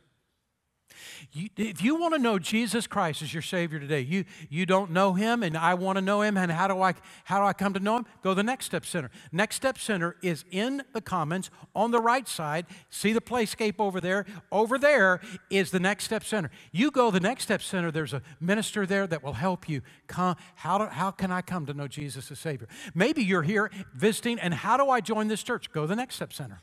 you, 1.32 1.48
if 1.56 1.82
you 1.82 1.96
want 1.96 2.14
to 2.14 2.18
know 2.20 2.38
Jesus 2.38 2.87
Christ 2.87 3.22
as 3.22 3.32
your 3.32 3.42
Savior 3.42 3.78
today, 3.78 4.00
you, 4.00 4.24
you 4.48 4.66
don't 4.66 4.90
know 4.90 5.14
Him, 5.14 5.42
and 5.42 5.56
I 5.56 5.74
want 5.74 5.96
to 5.96 6.02
know 6.02 6.22
Him, 6.22 6.37
and 6.37 6.50
how 6.50 6.68
do, 6.68 6.80
I, 6.82 6.94
how 7.24 7.38
do 7.38 7.44
I 7.44 7.52
come 7.52 7.72
to 7.74 7.80
know 7.80 7.98
Him? 7.98 8.06
Go 8.22 8.30
to 8.30 8.35
the 8.35 8.42
Next 8.42 8.66
Step 8.66 8.85
Center. 8.85 9.11
Next 9.32 9.56
Step 9.56 9.78
Center 9.78 10.16
is 10.22 10.44
in 10.50 10.82
the 10.92 11.00
Commons 11.00 11.50
on 11.74 11.90
the 11.90 12.00
right 12.00 12.26
side. 12.28 12.66
See 12.90 13.12
the 13.12 13.20
playscape 13.20 13.76
over 13.78 14.00
there? 14.00 14.26
Over 14.50 14.78
there 14.78 15.20
is 15.50 15.70
the 15.70 15.80
Next 15.80 16.04
Step 16.04 16.24
Center. 16.24 16.50
You 16.72 16.90
go 16.90 17.11
to 17.11 17.14
the 17.14 17.20
Next 17.20 17.44
Step 17.44 17.62
Center, 17.62 17.90
there's 17.90 18.12
a 18.12 18.22
minister 18.40 18.87
there 18.87 19.06
that 19.06 19.22
will 19.22 19.35
help 19.35 19.68
you. 19.68 19.82
Come, 20.06 20.37
how, 20.54 20.78
do, 20.78 20.87
how 20.87 21.11
can 21.11 21.30
I 21.30 21.42
come 21.42 21.66
to 21.66 21.74
know 21.74 21.88
Jesus 21.88 22.30
as 22.30 22.38
Savior? 22.38 22.68
Maybe 22.94 23.22
you're 23.22 23.42
here 23.42 23.70
visiting, 23.94 24.38
and 24.38 24.54
how 24.54 24.76
do 24.76 24.88
I 24.90 25.00
join 25.00 25.28
this 25.28 25.42
church? 25.42 25.70
Go 25.72 25.82
to 25.82 25.87
the 25.87 25.96
Next 25.96 26.16
Step 26.16 26.32
Center. 26.32 26.62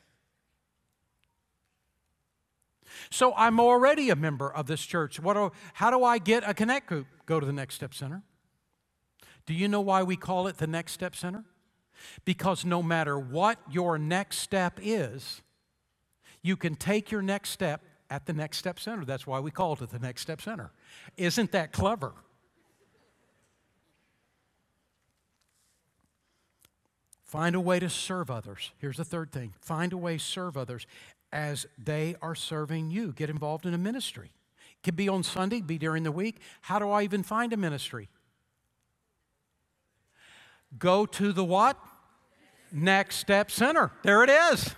So 3.10 3.34
I'm 3.36 3.60
already 3.60 4.10
a 4.10 4.16
member 4.16 4.52
of 4.52 4.68
this 4.68 4.86
church. 4.86 5.20
What 5.20 5.34
do, 5.34 5.52
how 5.74 5.92
do 5.92 6.04
I 6.04 6.18
get 6.18 6.44
a 6.48 6.54
connect 6.54 6.88
group? 6.88 7.08
Go 7.26 7.40
to 7.40 7.46
the 7.46 7.54
Next 7.54 7.76
Step 7.76 7.94
Center. 7.94 8.24
Do 9.46 9.54
you 9.54 9.68
know 9.68 9.82
why 9.82 10.04
we 10.04 10.16
call 10.16 10.48
it 10.48 10.58
the 10.58 10.68
Next 10.68 10.94
Step 10.94 11.16
Center? 11.16 11.44
Because 12.26 12.66
no 12.66 12.82
matter 12.82 13.18
what 13.18 13.60
your 13.70 13.98
next 13.98 14.40
step 14.40 14.80
is, 14.82 15.42
you 16.42 16.58
can 16.58 16.76
take 16.76 17.12
your 17.12 17.22
next 17.22 17.50
step 17.50 17.82
at 18.10 18.26
the 18.26 18.34
Next 18.34 18.58
Step 18.58 18.80
Center. 18.80 19.06
That's 19.06 19.26
why 19.26 19.40
we 19.40 19.52
call 19.52 19.74
it 19.74 19.90
the 19.90 20.00
Next 20.00 20.22
Step 20.22 20.42
Center. 20.42 20.72
Isn't 21.18 21.52
that 21.52 21.72
clever? 21.72 22.14
Find 27.24 27.56
a 27.56 27.60
way 27.60 27.80
to 27.80 27.90
serve 27.90 28.30
others. 28.30 28.72
Here's 28.78 28.98
the 28.98 29.04
third 29.04 29.32
thing 29.32 29.54
find 29.60 29.92
a 29.92 29.98
way 29.98 30.18
to 30.18 30.24
serve 30.24 30.56
others 30.56 30.86
as 31.34 31.66
they 31.84 32.16
are 32.22 32.36
serving 32.36 32.92
you. 32.92 33.12
Get 33.12 33.30
involved 33.30 33.66
in 33.66 33.74
a 33.74 33.78
ministry. 33.78 34.32
It 34.78 34.84
could 34.84 34.96
be 34.96 35.10
on 35.10 35.24
Sunday, 35.24 35.60
be 35.60 35.78
during 35.78 36.04
the 36.04 36.12
week. 36.12 36.40
How 36.62 36.80
do 36.80 36.90
I 36.90 37.04
even 37.04 37.24
find 37.24 37.52
a 37.52 37.58
ministry? 37.58 38.08
Go 40.78 41.06
to 41.08 41.34
the 41.34 41.44
what? 41.44 41.78
Next 42.72 43.18
Step 43.18 43.52
Center. 43.52 43.92
There 44.04 44.24
it 44.24 44.30
is. 44.30 44.76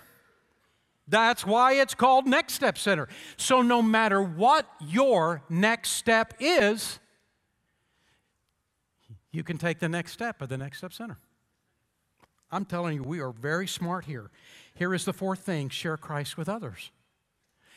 That's 1.08 1.46
why 1.46 1.74
it's 1.74 1.94
called 1.94 2.26
Next 2.26 2.54
Step 2.54 2.76
Center. 2.76 3.08
So, 3.36 3.62
no 3.62 3.80
matter 3.80 4.20
what 4.22 4.66
your 4.80 5.42
next 5.48 5.90
step 5.90 6.34
is, 6.40 6.98
you 9.30 9.44
can 9.44 9.56
take 9.56 9.78
the 9.78 9.88
next 9.88 10.12
step 10.12 10.42
at 10.42 10.48
the 10.48 10.58
Next 10.58 10.78
Step 10.78 10.92
Center. 10.92 11.18
I'm 12.50 12.64
telling 12.64 12.96
you, 12.96 13.02
we 13.02 13.20
are 13.20 13.32
very 13.32 13.66
smart 13.66 14.04
here. 14.04 14.30
Here 14.74 14.94
is 14.94 15.04
the 15.04 15.12
fourth 15.12 15.40
thing 15.40 15.68
share 15.68 15.96
Christ 15.96 16.36
with 16.36 16.48
others. 16.48 16.90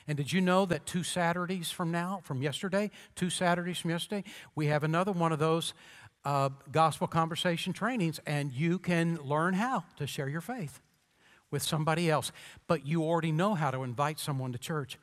And 0.07 0.17
did 0.17 0.33
you 0.33 0.41
know 0.41 0.65
that 0.65 0.85
two 0.85 1.03
Saturdays 1.03 1.69
from 1.69 1.91
now, 1.91 2.21
from 2.23 2.41
yesterday, 2.41 2.89
two 3.15 3.29
Saturdays 3.29 3.77
from 3.77 3.91
yesterday, 3.91 4.23
we 4.55 4.67
have 4.67 4.83
another 4.83 5.11
one 5.11 5.31
of 5.31 5.39
those 5.39 5.73
uh, 6.25 6.49
gospel 6.71 7.07
conversation 7.07 7.73
trainings, 7.73 8.19
and 8.25 8.51
you 8.51 8.79
can 8.79 9.17
learn 9.23 9.53
how 9.53 9.83
to 9.97 10.07
share 10.07 10.27
your 10.27 10.41
faith 10.41 10.81
with 11.51 11.63
somebody 11.63 12.09
else. 12.09 12.31
But 12.67 12.85
you 12.85 13.03
already 13.03 13.31
know 13.31 13.55
how 13.55 13.71
to 13.71 13.83
invite 13.83 14.19
someone 14.19 14.51
to 14.51 14.57
church. 14.57 14.97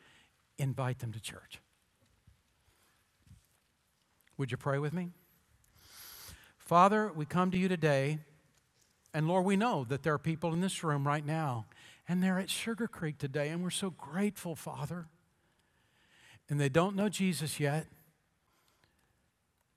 Invite 0.58 0.98
them 0.98 1.12
to 1.12 1.20
church. 1.20 1.60
Would 4.38 4.50
you 4.50 4.56
pray 4.56 4.78
with 4.78 4.92
me? 4.92 5.10
Father, 6.58 7.12
we 7.14 7.24
come 7.24 7.50
to 7.52 7.58
you 7.58 7.68
today, 7.68 8.18
and 9.16 9.26
Lord, 9.26 9.46
we 9.46 9.56
know 9.56 9.86
that 9.88 10.02
there 10.02 10.12
are 10.12 10.18
people 10.18 10.52
in 10.52 10.60
this 10.60 10.84
room 10.84 11.06
right 11.06 11.24
now 11.24 11.64
and 12.06 12.22
they're 12.22 12.38
at 12.38 12.50
Sugar 12.50 12.86
Creek 12.86 13.16
today, 13.16 13.48
and 13.48 13.62
we're 13.62 13.70
so 13.70 13.88
grateful, 13.88 14.54
Father. 14.54 15.06
And 16.50 16.60
they 16.60 16.68
don't 16.68 16.94
know 16.94 17.08
Jesus 17.08 17.58
yet, 17.58 17.86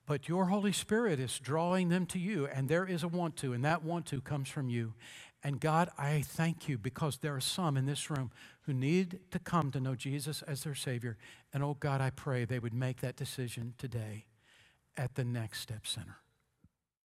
but 0.05 0.27
your 0.27 0.47
Holy 0.47 0.73
Spirit 0.73 1.21
is 1.21 1.39
drawing 1.39 1.87
them 1.87 2.05
to 2.07 2.19
you, 2.19 2.47
and 2.47 2.67
there 2.67 2.85
is 2.85 3.01
a 3.01 3.07
want 3.07 3.37
to, 3.37 3.53
and 3.53 3.63
that 3.63 3.81
want 3.81 4.05
to 4.07 4.19
comes 4.19 4.49
from 4.49 4.67
you. 4.67 4.93
And 5.41 5.61
God, 5.61 5.89
I 5.97 6.21
thank 6.21 6.67
you 6.67 6.77
because 6.77 7.19
there 7.19 7.33
are 7.33 7.39
some 7.39 7.77
in 7.77 7.85
this 7.85 8.09
room 8.09 8.31
who 8.63 8.73
need 8.73 9.19
to 9.31 9.39
come 9.39 9.71
to 9.71 9.79
know 9.79 9.95
Jesus 9.95 10.41
as 10.41 10.63
their 10.63 10.75
Savior. 10.75 11.17
And 11.53 11.63
oh 11.63 11.77
God, 11.79 12.01
I 12.01 12.09
pray 12.09 12.43
they 12.43 12.59
would 12.59 12.73
make 12.73 12.99
that 12.99 13.15
decision 13.15 13.73
today 13.77 14.25
at 14.97 15.15
the 15.15 15.23
Next 15.23 15.61
Step 15.61 15.87
Center. 15.87 16.17